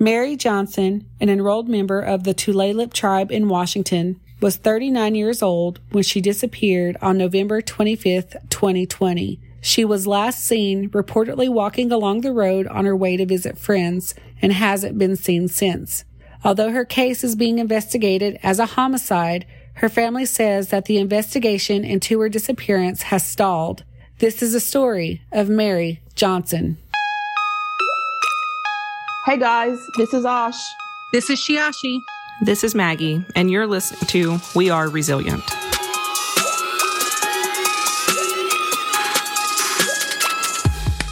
Mary 0.00 0.36
Johnson, 0.36 1.04
an 1.20 1.28
enrolled 1.28 1.68
member 1.68 2.00
of 2.00 2.22
the 2.22 2.32
Tulalip 2.32 2.92
tribe 2.92 3.32
in 3.32 3.48
Washington, 3.48 4.20
was 4.40 4.56
39 4.56 5.16
years 5.16 5.42
old 5.42 5.80
when 5.90 6.04
she 6.04 6.20
disappeared 6.20 6.96
on 7.02 7.18
November 7.18 7.60
25, 7.60 8.48
2020. 8.48 9.40
She 9.60 9.84
was 9.84 10.06
last 10.06 10.44
seen 10.44 10.88
reportedly 10.90 11.48
walking 11.48 11.90
along 11.90 12.20
the 12.20 12.32
road 12.32 12.68
on 12.68 12.84
her 12.84 12.94
way 12.94 13.16
to 13.16 13.26
visit 13.26 13.58
friends 13.58 14.14
and 14.40 14.52
hasn't 14.52 14.98
been 14.98 15.16
seen 15.16 15.48
since. 15.48 16.04
Although 16.44 16.70
her 16.70 16.84
case 16.84 17.24
is 17.24 17.34
being 17.34 17.58
investigated 17.58 18.38
as 18.40 18.60
a 18.60 18.66
homicide, 18.66 19.46
her 19.74 19.88
family 19.88 20.26
says 20.26 20.68
that 20.68 20.84
the 20.84 20.98
investigation 20.98 21.84
into 21.84 22.20
her 22.20 22.28
disappearance 22.28 23.02
has 23.02 23.26
stalled. 23.26 23.82
This 24.20 24.44
is 24.44 24.54
a 24.54 24.60
story 24.60 25.22
of 25.32 25.48
Mary 25.48 26.00
Johnson. 26.14 26.78
Hey 29.28 29.36
guys, 29.36 29.86
this 29.98 30.14
is 30.14 30.24
Ash. 30.24 30.58
This 31.12 31.28
is 31.28 31.38
Shiashi. 31.38 32.00
This 32.40 32.64
is 32.64 32.74
Maggie, 32.74 33.22
and 33.36 33.50
you're 33.50 33.66
listening 33.66 34.00
to 34.06 34.38
We 34.56 34.70
Are 34.70 34.88
Resilient. 34.88 35.42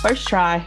First 0.00 0.26
try. 0.26 0.66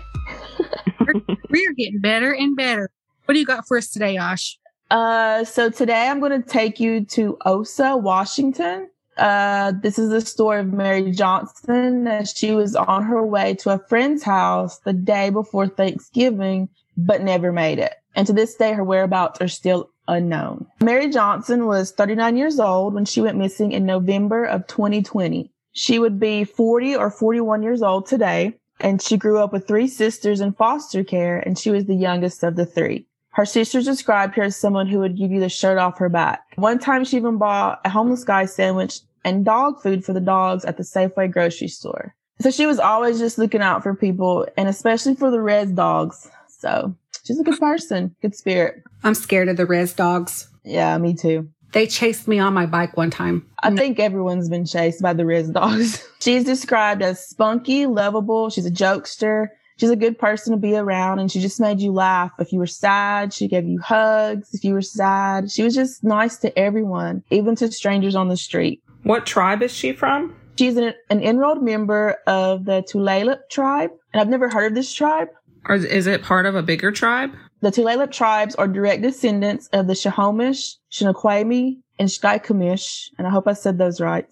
We're 1.49 1.73
getting 1.73 1.99
better 1.99 2.35
and 2.35 2.55
better. 2.55 2.91
What 3.25 3.33
do 3.33 3.39
you 3.39 3.47
got 3.47 3.67
for 3.67 3.77
us 3.79 3.89
today, 3.89 4.17
Ash? 4.17 4.59
Uh, 4.91 5.43
so 5.43 5.71
today 5.71 6.07
I'm 6.07 6.19
going 6.19 6.39
to 6.39 6.47
take 6.47 6.79
you 6.79 7.03
to 7.05 7.35
Oso, 7.47 7.99
Washington. 7.99 8.91
Uh, 9.17 9.73
this 9.81 9.97
is 9.97 10.11
the 10.11 10.21
story 10.21 10.59
of 10.59 10.71
Mary 10.71 11.09
Johnson 11.11 12.05
as 12.05 12.31
she 12.31 12.51
was 12.51 12.75
on 12.75 13.01
her 13.05 13.25
way 13.25 13.55
to 13.55 13.71
a 13.71 13.79
friend's 13.79 14.21
house 14.21 14.77
the 14.81 14.93
day 14.93 15.31
before 15.31 15.67
Thanksgiving 15.67 16.69
but 17.05 17.21
never 17.21 17.51
made 17.51 17.79
it. 17.79 17.95
And 18.15 18.27
to 18.27 18.33
this 18.33 18.55
day, 18.55 18.73
her 18.73 18.83
whereabouts 18.83 19.41
are 19.41 19.47
still 19.47 19.89
unknown. 20.07 20.65
Mary 20.81 21.09
Johnson 21.09 21.65
was 21.65 21.91
39 21.91 22.37
years 22.37 22.59
old 22.59 22.93
when 22.93 23.05
she 23.05 23.21
went 23.21 23.37
missing 23.37 23.71
in 23.71 23.85
November 23.85 24.43
of 24.45 24.67
2020. 24.67 25.51
She 25.71 25.99
would 25.99 26.19
be 26.19 26.43
40 26.43 26.95
or 26.95 27.11
41 27.11 27.63
years 27.63 27.81
old 27.81 28.07
today, 28.07 28.55
and 28.79 29.01
she 29.01 29.17
grew 29.17 29.39
up 29.39 29.53
with 29.53 29.67
three 29.67 29.87
sisters 29.87 30.41
in 30.41 30.53
foster 30.53 31.03
care, 31.03 31.39
and 31.39 31.57
she 31.57 31.69
was 31.69 31.85
the 31.85 31.95
youngest 31.95 32.43
of 32.43 32.55
the 32.55 32.65
three. 32.65 33.05
Her 33.31 33.45
sisters 33.45 33.85
described 33.85 34.35
her 34.35 34.43
as 34.43 34.57
someone 34.57 34.87
who 34.87 34.99
would 34.99 35.17
give 35.17 35.31
you 35.31 35.39
the 35.39 35.49
shirt 35.49 35.77
off 35.77 35.99
her 35.99 36.09
back. 36.09 36.41
One 36.55 36.79
time 36.79 37.05
she 37.05 37.17
even 37.17 37.37
bought 37.37 37.79
a 37.85 37.89
homeless 37.89 38.23
guy 38.23 38.45
sandwich 38.45 38.99
and 39.23 39.45
dog 39.45 39.81
food 39.81 40.03
for 40.03 40.13
the 40.13 40.19
dogs 40.19 40.65
at 40.65 40.77
the 40.77 40.83
Safeway 40.83 41.31
grocery 41.31 41.67
store. 41.67 42.15
So 42.41 42.51
she 42.51 42.65
was 42.65 42.79
always 42.79 43.19
just 43.19 43.37
looking 43.37 43.61
out 43.61 43.83
for 43.83 43.93
people 43.93 44.47
and 44.57 44.67
especially 44.69 45.15
for 45.15 45.29
the 45.29 45.41
res 45.41 45.71
dogs. 45.71 46.29
So 46.59 46.95
she's 47.23 47.39
a 47.39 47.43
good 47.43 47.59
person, 47.59 48.15
good 48.21 48.35
spirit. 48.35 48.83
I'm 49.03 49.15
scared 49.15 49.49
of 49.49 49.57
the 49.57 49.65
res 49.65 49.93
dogs. 49.93 50.47
Yeah, 50.63 50.97
me 50.97 51.13
too. 51.15 51.49
They 51.71 51.85
chased 51.85 52.27
me 52.27 52.39
on 52.39 52.53
my 52.53 52.65
bike 52.65 52.97
one 52.97 53.11
time. 53.11 53.45
I 53.61 53.75
think 53.75 53.99
everyone's 53.99 54.49
been 54.49 54.65
chased 54.65 55.01
by 55.01 55.13
the 55.13 55.25
res 55.25 55.49
dogs. 55.49 56.05
she's 56.19 56.43
described 56.43 57.01
as 57.01 57.25
spunky, 57.25 57.85
lovable. 57.85 58.49
She's 58.49 58.65
a 58.65 58.71
jokester. 58.71 59.49
She's 59.77 59.91
a 59.91 59.95
good 59.95 60.19
person 60.19 60.51
to 60.51 60.57
be 60.57 60.75
around 60.75 61.19
and 61.19 61.31
she 61.31 61.39
just 61.39 61.59
made 61.59 61.79
you 61.79 61.93
laugh. 61.93 62.31
If 62.37 62.51
you 62.51 62.59
were 62.59 62.67
sad, 62.67 63.33
she 63.33 63.47
gave 63.47 63.65
you 63.65 63.79
hugs. 63.79 64.53
If 64.53 64.65
you 64.65 64.73
were 64.73 64.81
sad, 64.81 65.49
she 65.49 65.63
was 65.63 65.73
just 65.73 66.03
nice 66.03 66.37
to 66.39 66.59
everyone, 66.59 67.23
even 67.29 67.55
to 67.57 67.71
strangers 67.71 68.15
on 68.15 68.27
the 68.27 68.35
street. 68.35 68.83
What 69.03 69.25
tribe 69.25 69.63
is 69.63 69.71
she 69.71 69.93
from? 69.93 70.35
She's 70.57 70.75
an, 70.75 70.93
an 71.09 71.23
enrolled 71.23 71.63
member 71.63 72.17
of 72.27 72.65
the 72.65 72.83
Tulalip 72.91 73.47
tribe. 73.49 73.91
And 74.11 74.19
I've 74.19 74.27
never 74.27 74.49
heard 74.49 74.65
of 74.65 74.75
this 74.75 74.93
tribe. 74.93 75.29
Or 75.67 75.75
is 75.75 76.07
it 76.07 76.23
part 76.23 76.45
of 76.45 76.55
a 76.55 76.63
bigger 76.63 76.91
tribe? 76.91 77.31
The 77.61 77.71
Tulalip 77.71 78.11
tribes 78.11 78.55
are 78.55 78.67
direct 78.67 79.01
descendants 79.01 79.67
of 79.73 79.87
the 79.87 79.95
Snohomish, 79.95 80.77
Snoqualmie, 80.89 81.79
and 81.99 82.07
Skykomish, 82.07 83.09
and 83.17 83.27
I 83.27 83.29
hope 83.29 83.47
I 83.47 83.53
said 83.53 83.77
those 83.77 83.99
right, 83.99 84.25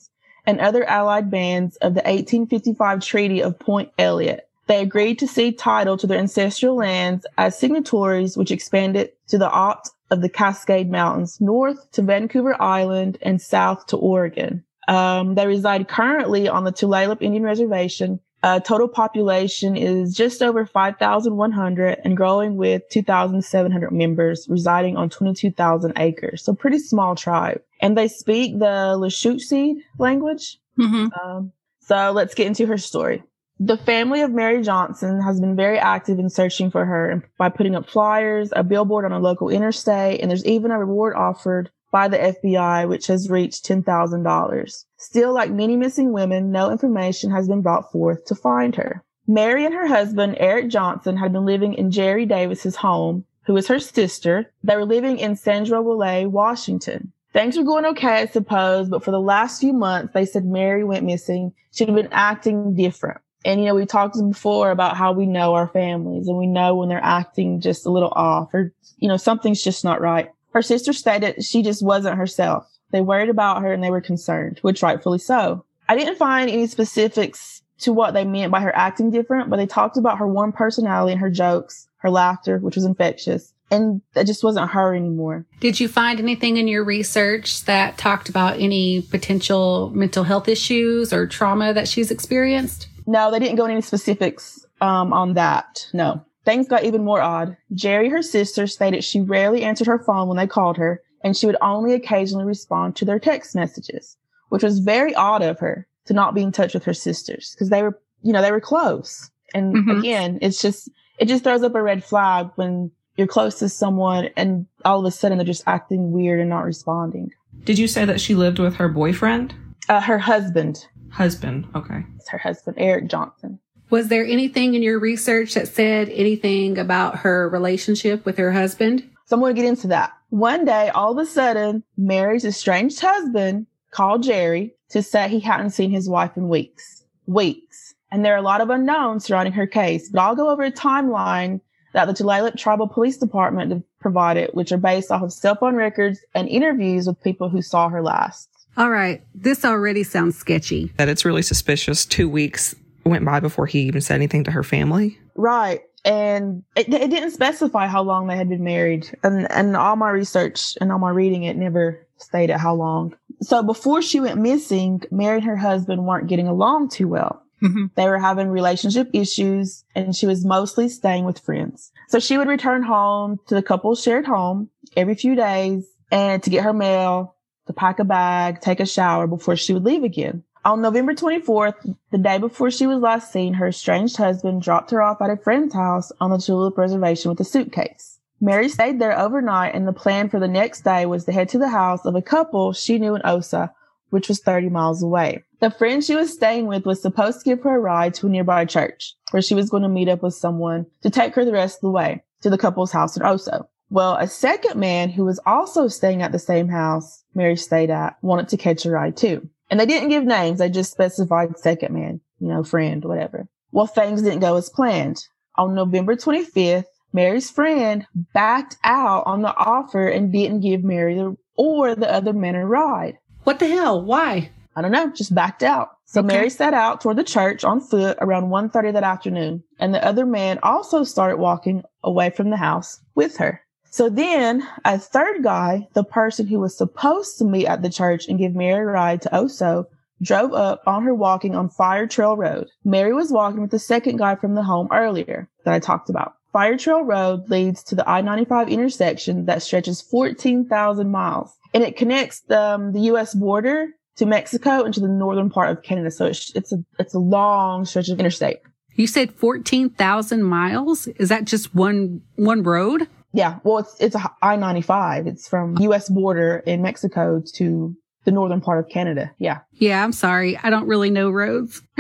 and 0.46 0.60
other 0.60 0.86
allied 0.86 1.30
bands 1.30 1.76
of 1.78 1.94
the 1.94 2.02
1855 2.02 3.02
Treaty 3.02 3.44
of 3.44 3.60
Point 3.60 3.92
Elliott. 4.00 4.48
They 4.68 4.82
agreed 4.82 5.20
to 5.20 5.28
cede 5.28 5.58
title 5.58 5.98
to 5.98 6.08
their 6.08 6.20
ancestral 6.20 6.76
lands 6.76 7.26
as 7.38 7.58
signatories, 7.58 8.38
which 8.38 8.52
expanded 8.52 9.12
to 9.28 9.38
the 9.38 9.50
opt 9.50 9.92
of 10.10 10.22
the 10.22 10.30
Cascade 10.30 10.90
Mountains, 10.90 11.40
north 11.42 11.92
to 11.92 12.02
Vancouver 12.02 12.62
Island 12.62 13.18
and 13.22 13.42
south 13.42 13.88
to 13.88 13.98
Oregon. 13.98 14.64
Um, 14.88 15.36
they 15.36 15.48
reside 15.48 15.90
currently 15.90 16.48
on 16.48 16.64
the 16.64 16.72
Tulalip 16.72 17.22
Indian 17.22 17.44
Reservation 17.44 18.22
uh, 18.44 18.60
total 18.60 18.88
population 18.88 19.76
is 19.76 20.14
just 20.14 20.42
over 20.42 20.66
5,100 20.66 22.02
and 22.04 22.16
growing 22.16 22.56
with 22.56 22.84
2,700 22.90 23.92
members 23.92 24.48
residing 24.50 24.96
on 24.96 25.10
22,000 25.10 25.94
acres. 25.98 26.44
So 26.44 26.54
pretty 26.54 26.80
small 26.80 27.16
tribe. 27.16 27.62
And 27.82 27.98
they 27.98 28.08
speak 28.08 28.60
the 28.60 28.96
Lushootseed 28.98 29.82
language. 29.98 30.60
Mm-hmm. 30.80 31.08
Um, 31.20 31.52
so 31.82 32.12
let's 32.12 32.36
get 32.36 32.48
into 32.48 32.68
her 32.68 32.78
story. 32.78 33.24
The 33.60 33.78
family 33.78 34.22
of 34.22 34.32
Mary 34.32 34.62
Johnson 34.62 35.20
has 35.20 35.40
been 35.40 35.56
very 35.56 35.80
active 35.80 36.20
in 36.20 36.30
searching 36.30 36.70
for 36.70 36.86
her 36.86 37.28
by 37.40 37.50
putting 37.50 37.76
up 37.76 37.90
flyers, 37.90 38.50
a 38.56 38.64
billboard 38.64 39.04
on 39.04 39.12
a 39.12 39.20
local 39.20 39.50
interstate, 39.50 40.22
and 40.22 40.30
there's 40.30 40.46
even 40.46 40.70
a 40.70 40.78
reward 40.78 41.16
offered 41.16 41.72
by 41.92 42.08
the 42.08 42.18
FBI, 42.18 42.88
which 42.88 43.08
has 43.08 43.30
reached 43.30 43.66
$10,000. 43.66 44.86
Still, 44.98 45.34
like 45.34 45.52
many 45.52 45.76
missing 45.76 46.12
women, 46.12 46.52
no 46.52 46.72
information 46.72 47.32
has 47.32 47.48
been 47.48 47.62
brought 47.62 47.92
forth 47.92 48.26
to 48.26 48.36
find 48.36 48.76
her. 48.76 49.04
Mary 49.28 49.66
and 49.66 49.74
her 49.74 49.88
husband, 49.88 50.38
Eric 50.40 50.70
Johnson, 50.70 51.18
had 51.18 51.34
been 51.34 51.46
living 51.46 51.74
in 51.74 51.92
Jerry 51.92 52.26
Davis's 52.26 52.78
home, 52.78 53.26
who 53.46 53.54
was 53.54 53.68
her 53.68 53.80
sister. 53.80 54.52
They 54.64 54.76
were 54.76 54.86
living 54.86 55.20
in 55.20 55.36
Sandra 55.36 55.82
Willet, 55.82 56.32
Washington. 56.32 57.12
Things 57.34 57.58
were 57.58 57.64
going 57.64 57.86
okay, 57.86 58.22
I 58.22 58.26
suppose, 58.26 58.90
but 58.90 59.04
for 59.04 59.12
the 59.12 59.20
last 59.20 59.60
few 59.60 59.74
months, 59.74 60.14
they 60.14 60.26
said 60.26 60.46
Mary 60.46 60.84
went 60.84 61.06
missing. 61.06 61.54
She'd 61.72 61.94
been 61.94 62.10
acting 62.12 62.76
different. 62.76 63.22
And, 63.46 63.60
you 63.60 63.68
know, 63.68 63.76
we 63.76 63.86
talked 63.86 64.18
before 64.30 64.72
about 64.72 64.98
how 64.98 65.12
we 65.12 65.26
know 65.26 65.54
our 65.54 65.68
families 65.68 66.28
and 66.28 66.38
we 66.38 66.48
know 66.48 66.76
when 66.76 66.90
they're 66.90 67.04
acting 67.04 67.62
just 67.62 67.86
a 67.86 67.92
little 67.92 68.12
off 68.16 68.54
or, 68.54 68.74
you 68.98 69.08
know, 69.08 69.18
something's 69.18 69.64
just 69.64 69.84
not 69.84 70.02
right. 70.02 70.30
Her 70.54 70.62
sister 70.62 70.94
stated 70.94 71.44
she 71.44 71.62
just 71.62 71.84
wasn't 71.84 72.18
herself. 72.18 72.68
They 72.92 73.02
worried 73.02 73.30
about 73.30 73.62
her 73.62 73.74
and 73.74 73.84
they 73.84 73.92
were 73.92 74.02
concerned, 74.02 74.60
which 74.62 74.82
rightfully 74.82 75.20
so. 75.20 75.66
I 75.90 75.96
didn't 75.96 76.18
find 76.18 76.50
any 76.50 76.68
specifics 76.68 77.62
to 77.80 77.94
what 77.94 78.14
they 78.14 78.26
meant 78.26 78.52
by 78.52 78.62
her 78.62 78.76
acting 78.76 79.12
different, 79.12 79.50
but 79.50 79.58
they 79.58 79.68
talked 79.68 79.98
about 79.98 80.18
her 80.18 80.28
warm 80.28 80.52
personality 80.52 81.12
and 81.12 81.22
her 81.22 81.30
jokes, 81.30 81.88
her 81.98 82.10
laughter, 82.10 82.58
which 82.58 82.76
was 82.76 82.86
infectious. 82.86 83.54
And 83.70 84.02
that 84.14 84.26
just 84.26 84.44
wasn't 84.44 84.72
her 84.72 84.96
anymore. 84.96 85.46
Did 85.60 85.80
you 85.80 85.90
find 85.90 86.20
anything 86.20 86.58
in 86.58 86.70
your 86.70 86.86
research 86.86 87.66
that 87.66 87.98
talked 87.98 88.30
about 88.30 88.60
any 88.60 89.02
potential 89.02 89.92
mental 89.94 90.24
health 90.24 90.48
issues 90.48 91.12
or 91.12 91.28
trauma 91.28 91.74
that 91.74 91.88
she's 91.88 92.10
experienced? 92.10 92.88
No, 93.06 93.30
they 93.30 93.40
didn't 93.40 93.58
go 93.58 93.66
into 93.66 93.74
any 93.74 93.82
specifics 93.82 94.66
um, 94.80 95.12
on 95.12 95.34
that. 95.34 95.88
No. 95.94 96.24
Things 96.48 96.70
got 96.70 96.86
even 96.86 97.04
more 97.04 97.22
odd. 97.22 97.58
Jerry, 97.74 98.08
her 98.08 98.22
sister, 98.22 98.68
stated 98.68 99.04
she 99.04 99.20
rarely 99.20 99.64
answered 99.64 99.88
her 99.88 100.00
phone 100.00 100.30
when 100.30 100.38
they 100.38 100.48
called 100.48 100.78
her, 100.78 101.04
and 101.22 101.36
she 101.36 101.46
would 101.46 101.58
only 101.62 101.94
occasionally 101.94 102.46
respond 102.46 102.96
to 102.96 103.04
their 103.04 103.20
text 103.20 103.54
messages, 103.54 104.16
which 104.48 104.64
was 104.64 104.80
very 104.80 105.14
odd 105.14 105.42
of 105.42 105.60
her 105.60 105.86
to 106.06 106.14
not 106.14 106.34
be 106.34 106.42
in 106.42 106.54
touch 106.54 106.74
with 106.74 106.86
her 106.86 106.94
sisters 106.94 107.54
because 107.54 107.70
they 107.70 107.84
were, 107.84 108.00
you 108.22 108.32
know, 108.32 108.42
they 108.42 108.54
were 108.54 108.62
close. 108.62 109.30
And 109.54 109.76
mm-hmm. 109.76 110.00
again, 110.00 110.40
it's 110.42 110.62
just, 110.62 110.90
it 111.18 111.26
just 111.26 111.44
throws 111.44 111.64
up 111.64 111.76
a 111.76 111.84
red 111.84 112.02
flag 112.02 112.50
when 112.56 112.92
you're 113.18 113.28
close 113.28 113.60
to 113.60 113.68
someone 113.68 114.30
and 114.38 114.68
all 114.86 115.02
of 115.02 115.06
a 115.06 115.12
sudden 115.12 115.40
they're 115.40 115.46
just 115.46 115.68
acting 115.68 116.14
weird 116.14 116.40
and 116.40 116.50
not 116.50 116.64
responding. 116.64 117.30
Did 117.66 117.78
you 117.78 117.90
say 117.90 118.06
that 118.06 118.22
she 118.22 118.36
lived 118.36 118.60
with 118.60 118.76
her 118.76 118.88
boyfriend? 118.88 119.54
Uh, 119.90 120.00
her 120.00 120.18
husband. 120.18 120.88
Husband, 121.10 121.68
okay. 121.76 122.06
It's 122.16 122.30
her 122.30 122.38
husband, 122.38 122.78
Eric 122.80 123.10
Johnson. 123.10 123.60
Was 123.90 124.10
there 124.10 124.26
anything 124.26 124.74
in 124.74 124.82
your 124.82 125.00
research 125.00 125.54
that 125.54 125.70
said 125.70 126.10
anything 126.10 126.78
about 126.78 127.20
her 127.20 127.48
relationship 127.48 128.26
with 128.26 128.38
her 128.38 128.52
husband? 128.52 129.10
So 129.26 129.36
I'm 129.36 129.42
going 129.42 129.56
to 129.56 129.62
get 129.62 129.68
into 129.68 129.88
that. 129.88 130.12
One 130.30 130.66
day, 130.66 130.90
all 130.90 131.14
of 131.14 131.18
a 131.18 131.26
sudden, 131.26 131.84
Mary's 131.96 132.44
estranged 132.44 133.00
husband 133.00 133.66
called 133.92 134.24
Jerry 134.24 134.76
to 134.90 135.02
say 135.02 135.30
he 135.30 135.40
hadn't 135.40 135.70
seen 135.70 135.92
his 135.92 136.10
wife 136.10 136.36
in 136.36 136.50
weeks. 136.50 137.04
Weeks. 137.28 137.94
And 138.12 138.26
there 138.26 138.34
are 138.34 138.40
a 138.40 138.42
lot 138.42 138.62
of 138.62 138.70
unknowns 138.70 139.26
surrounding 139.26 139.54
her 139.54 139.68
case, 139.68 140.10
but 140.10 140.20
I'll 140.20 140.36
go 140.36 140.50
over 140.50 140.64
a 140.64 140.72
timeline 140.72 141.62
that 141.94 142.06
the 142.06 142.14
Tulalip 142.14 142.58
Tribal 142.58 142.88
Police 142.88 143.18
Department 143.18 143.86
provided, 144.00 144.50
which 144.54 144.72
are 144.72 144.78
based 144.78 145.12
off 145.12 145.24
of 145.24 145.34
cell 145.34 145.56
phone 145.56 145.76
records 145.76 146.20
and 146.36 146.48
interviews 146.50 147.08
with 147.08 147.22
people 147.24 147.50
who 147.50 147.62
saw 147.62 147.90
her 147.90 148.02
last. 148.02 148.50
All 148.76 148.90
right. 148.90 149.24
This 149.34 149.66
already 149.66 150.04
sounds 150.04 150.38
sketchy. 150.38 150.92
That 150.98 151.10
it's 151.10 151.26
really 151.26 151.42
suspicious. 151.42 152.06
Two 152.06 152.30
weeks 152.30 152.76
went 153.08 153.26
by 153.26 153.40
before 153.40 153.66
he 153.66 153.82
even 153.82 154.02
said 154.02 154.16
anything 154.16 154.44
to 154.46 154.52
her 154.52 154.64
family. 154.64 155.20
Right. 155.36 155.82
And 156.06 156.64
it, 156.76 156.88
it 156.94 157.10
didn't 157.10 157.32
specify 157.32 157.88
how 157.88 158.02
long 158.02 158.28
they 158.28 158.38
had 158.38 158.50
been 158.50 158.64
married. 158.64 159.10
And, 159.24 159.50
and 159.52 159.76
all 159.76 159.96
my 159.96 160.10
research 160.10 160.78
and 160.80 160.92
all 160.92 161.00
my 161.00 161.10
reading, 161.10 161.44
it 161.44 161.58
never 161.58 162.08
stated 162.18 162.58
how 162.58 162.76
long. 162.76 163.16
So 163.42 163.62
before 163.62 164.02
she 164.02 164.20
went 164.20 164.40
missing, 164.40 165.02
Mary 165.12 165.38
and 165.38 165.46
her 165.46 165.58
husband 165.58 166.06
weren't 166.06 166.28
getting 166.28 166.48
along 166.48 166.90
too 166.90 167.08
well. 167.08 167.44
Mm-hmm. 167.62 167.86
They 167.96 168.08
were 168.08 168.20
having 168.20 168.50
relationship 168.50 169.10
issues 169.14 169.84
and 169.96 170.16
she 170.16 170.28
was 170.28 170.46
mostly 170.46 170.90
staying 170.90 171.26
with 171.26 171.40
friends. 171.40 171.92
So 172.08 172.20
she 172.20 172.38
would 172.38 172.48
return 172.48 172.84
home 172.84 173.40
to 173.48 173.56
the 173.56 173.64
couple's 173.64 174.02
shared 174.02 174.26
home 174.26 174.70
every 174.96 175.16
few 175.16 175.36
days 175.36 175.88
and 176.12 176.42
to 176.44 176.50
get 176.50 176.64
her 176.64 176.74
mail, 176.74 177.36
to 177.66 177.74
pack 177.74 178.00
a 178.00 178.04
bag, 178.04 178.62
take 178.62 178.80
a 178.80 178.86
shower 178.86 179.28
before 179.28 179.56
she 179.56 179.74
would 179.74 179.84
leave 179.84 180.04
again. 180.04 180.44
On 180.68 180.82
November 180.82 181.14
24th, 181.14 181.96
the 182.12 182.18
day 182.18 182.38
before 182.38 182.70
she 182.70 182.86
was 182.86 183.00
last 183.00 183.32
seen, 183.32 183.54
her 183.54 183.70
estranged 183.70 184.18
husband 184.18 184.62
dropped 184.62 184.92
her 184.92 185.02
off 185.02 185.22
at 185.22 185.30
a 185.30 185.38
friend's 185.38 185.74
house 185.74 186.12
on 186.20 186.30
the 186.30 186.36
Tulalip 186.36 186.78
Reservation 186.78 187.32
with 187.32 187.40
a 187.40 187.46
suitcase. 187.46 188.20
Mary 188.42 188.68
stayed 188.68 189.00
there 189.00 189.18
overnight 189.18 189.74
and 189.74 189.88
the 189.88 189.94
plan 189.94 190.28
for 190.28 190.42
the 190.42 190.48
next 190.50 190.82
day 190.82 191.06
was 191.06 191.24
to 191.24 191.32
head 191.32 191.48
to 191.48 191.58
the 191.58 191.70
house 191.70 192.06
of 192.06 192.16
a 192.16 192.22
couple 192.22 192.74
she 192.74 193.00
knew 193.00 193.16
in 193.16 193.22
Oso, 193.22 193.72
which 194.10 194.28
was 194.28 194.42
30 194.42 194.68
miles 194.68 195.02
away. 195.02 195.42
The 195.62 195.72
friend 195.72 196.04
she 196.04 196.16
was 196.16 196.34
staying 196.34 196.68
with 196.68 196.86
was 196.86 197.02
supposed 197.02 197.40
to 197.40 197.46
give 197.46 197.64
her 197.64 197.78
a 197.78 197.80
ride 197.80 198.14
to 198.16 198.28
a 198.28 198.30
nearby 198.30 198.66
church 198.66 199.16
where 199.32 199.42
she 199.42 199.56
was 199.56 199.70
going 199.70 199.84
to 199.84 199.90
meet 199.90 200.10
up 200.10 200.22
with 200.22 200.34
someone 200.34 200.86
to 201.02 201.10
take 201.10 201.34
her 201.36 201.46
the 201.46 201.54
rest 201.54 201.78
of 201.78 201.82
the 201.84 201.92
way 201.92 202.26
to 202.42 202.50
the 202.50 202.58
couple's 202.58 202.92
house 202.92 203.16
in 203.16 203.24
Oso. 203.24 203.68
Well, 203.90 204.16
a 204.16 204.28
second 204.28 204.78
man 204.78 205.12
who 205.12 205.24
was 205.24 205.40
also 205.46 205.88
staying 205.88 206.24
at 206.24 206.34
the 206.34 206.40
same 206.40 206.68
house 206.68 207.24
Mary 207.34 207.56
stayed 207.56 207.90
at 207.90 208.18
wanted 208.22 208.50
to 208.50 208.58
catch 208.58 208.86
a 208.86 208.92
ride 208.92 209.16
too. 209.16 209.48
And 209.70 209.80
they 209.80 209.86
didn't 209.86 210.10
give 210.10 210.24
names. 210.24 210.60
They 210.60 210.70
just 210.70 210.92
specified 210.92 211.58
second 211.58 211.94
man, 211.94 212.22
you 212.40 212.48
know, 212.48 212.64
friend, 212.64 213.04
whatever. 213.04 213.48
Well, 213.72 213.88
things 213.88 214.22
didn't 214.22 214.40
go 214.40 214.56
as 214.56 214.70
planned. 214.70 215.18
On 215.56 215.76
November 215.76 216.16
25th, 216.16 216.86
Mary's 217.14 217.50
friend 217.50 218.06
backed 218.34 218.78
out 218.84 219.24
on 219.26 219.42
the 219.42 219.56
offer 219.56 220.08
and 220.08 220.32
didn't 220.32 220.62
give 220.62 220.84
Mary 220.84 221.16
the, 221.16 221.36
or 221.56 221.96
the 221.96 222.12
other 222.12 222.34
men 222.34 222.56
a 222.56 222.66
ride. 222.66 223.18
What 223.44 223.60
the 223.60 223.68
hell? 223.68 224.04
Why? 224.04 224.52
I 224.76 224.82
don't 224.82 224.92
know, 224.92 225.12
just 225.12 225.34
backed 225.34 225.64
out. 225.64 225.90
So 226.06 226.22
okay. 226.22 226.28
Mary 226.28 226.50
set 226.50 226.74
out 226.74 227.02
toward 227.02 227.18
the 227.18 227.24
church 227.24 227.64
on 227.64 227.82
foot 227.82 228.18
around 228.22 228.50
1.30 228.50 228.94
that 228.94 229.04
afternoon, 229.04 229.64
and 229.80 229.94
the 229.94 230.06
other 230.06 230.26
man 230.26 230.60
also 230.62 231.04
started 231.04 231.38
walking 231.38 231.84
away 232.04 232.30
from 232.30 232.52
the 232.52 232.58
house 232.58 233.00
with 233.16 233.38
her. 233.38 233.62
So 233.90 234.10
then 234.10 234.68
a 234.86 235.00
third 235.00 235.44
guy, 235.44 235.88
the 235.94 236.04
person 236.04 236.48
who 236.48 236.60
was 236.60 236.78
supposed 236.78 237.38
to 237.38 237.46
meet 237.46 237.68
at 237.68 237.82
the 237.82 237.90
church 237.90 238.28
and 238.28 238.38
give 238.38 238.56
Mary 238.56 238.84
a 238.84 238.86
ride 238.86 239.22
to 239.24 239.30
Oso, 239.30 239.86
drove 240.22 240.54
up 240.54 240.82
on 240.88 241.04
her 241.04 241.14
walking 241.14 241.56
on 241.56 241.70
Fire 241.70 242.08
Trail 242.08 242.36
Road. 242.36 242.68
Mary 242.84 243.14
was 243.14 243.32
walking 243.32 243.62
with 243.62 243.72
the 243.72 243.80
second 243.80 244.18
guy 244.18 244.36
from 244.36 244.56
the 244.56 244.64
home 244.64 244.88
earlier 244.92 245.50
that 245.64 245.74
I 245.74 245.80
talked 245.80 246.10
about. 246.10 246.34
Fire 246.52 246.78
Trail 246.78 247.04
Road 247.04 247.50
leads 247.50 247.84
to 247.84 247.96
the 247.96 248.10
I-95 248.10 248.70
intersection 248.70 249.46
that 249.46 249.62
stretches 249.62 250.02
14,000 250.02 251.10
miles 251.10 251.56
and 251.74 251.84
it 251.84 251.98
connects 251.98 252.50
um, 252.50 252.94
the 252.94 253.02
U.S. 253.02 253.36
border 253.36 253.90
to 254.16 254.26
Mexico 254.26 254.84
and 254.84 254.94
to 254.94 255.00
the 255.00 255.08
northern 255.08 255.50
part 255.50 255.70
of 255.70 255.84
Canada. 255.84 256.10
So 256.10 256.26
it's, 256.26 256.56
it's 256.56 256.72
a, 256.72 256.78
it's 256.98 257.14
a 257.14 257.20
long 257.20 257.86
stretch 257.86 258.10
of 258.10 258.20
interstate. 258.20 258.58
You 258.96 259.06
said 259.06 259.32
14,000 259.36 260.44
miles? 260.44 261.06
Is 261.06 261.30
that 261.30 261.46
just 261.46 261.76
one, 261.76 262.22
one 262.36 262.64
road? 262.64 263.08
Yeah. 263.34 263.60
Well, 263.64 263.80
it's, 263.80 263.96
it's 264.00 264.16
a 264.16 264.32
I-95. 264.42 265.28
It's 265.28 265.48
from 265.48 265.78
U.S. 265.80 266.10
border 266.10 266.58
in 266.66 266.82
Mexico 266.82 267.42
to 267.56 267.96
the 268.24 268.32
northern 268.32 268.62
part 268.62 268.80
of 268.80 268.90
Canada. 268.90 269.32
Yeah. 269.38 269.60
Yeah. 269.72 270.04
I'm 270.04 270.12
sorry. 270.12 270.58
I 270.58 270.70
don't 270.70 270.88
really 270.88 271.10
know 271.10 271.30
roads. 271.30 271.82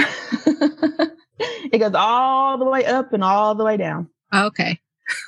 it 1.71 1.79
goes 1.79 1.93
all 1.93 2.57
the 2.57 2.65
way 2.65 2.85
up 2.85 3.13
and 3.13 3.23
all 3.23 3.55
the 3.55 3.63
way 3.63 3.77
down. 3.77 4.09
Okay. 4.33 4.79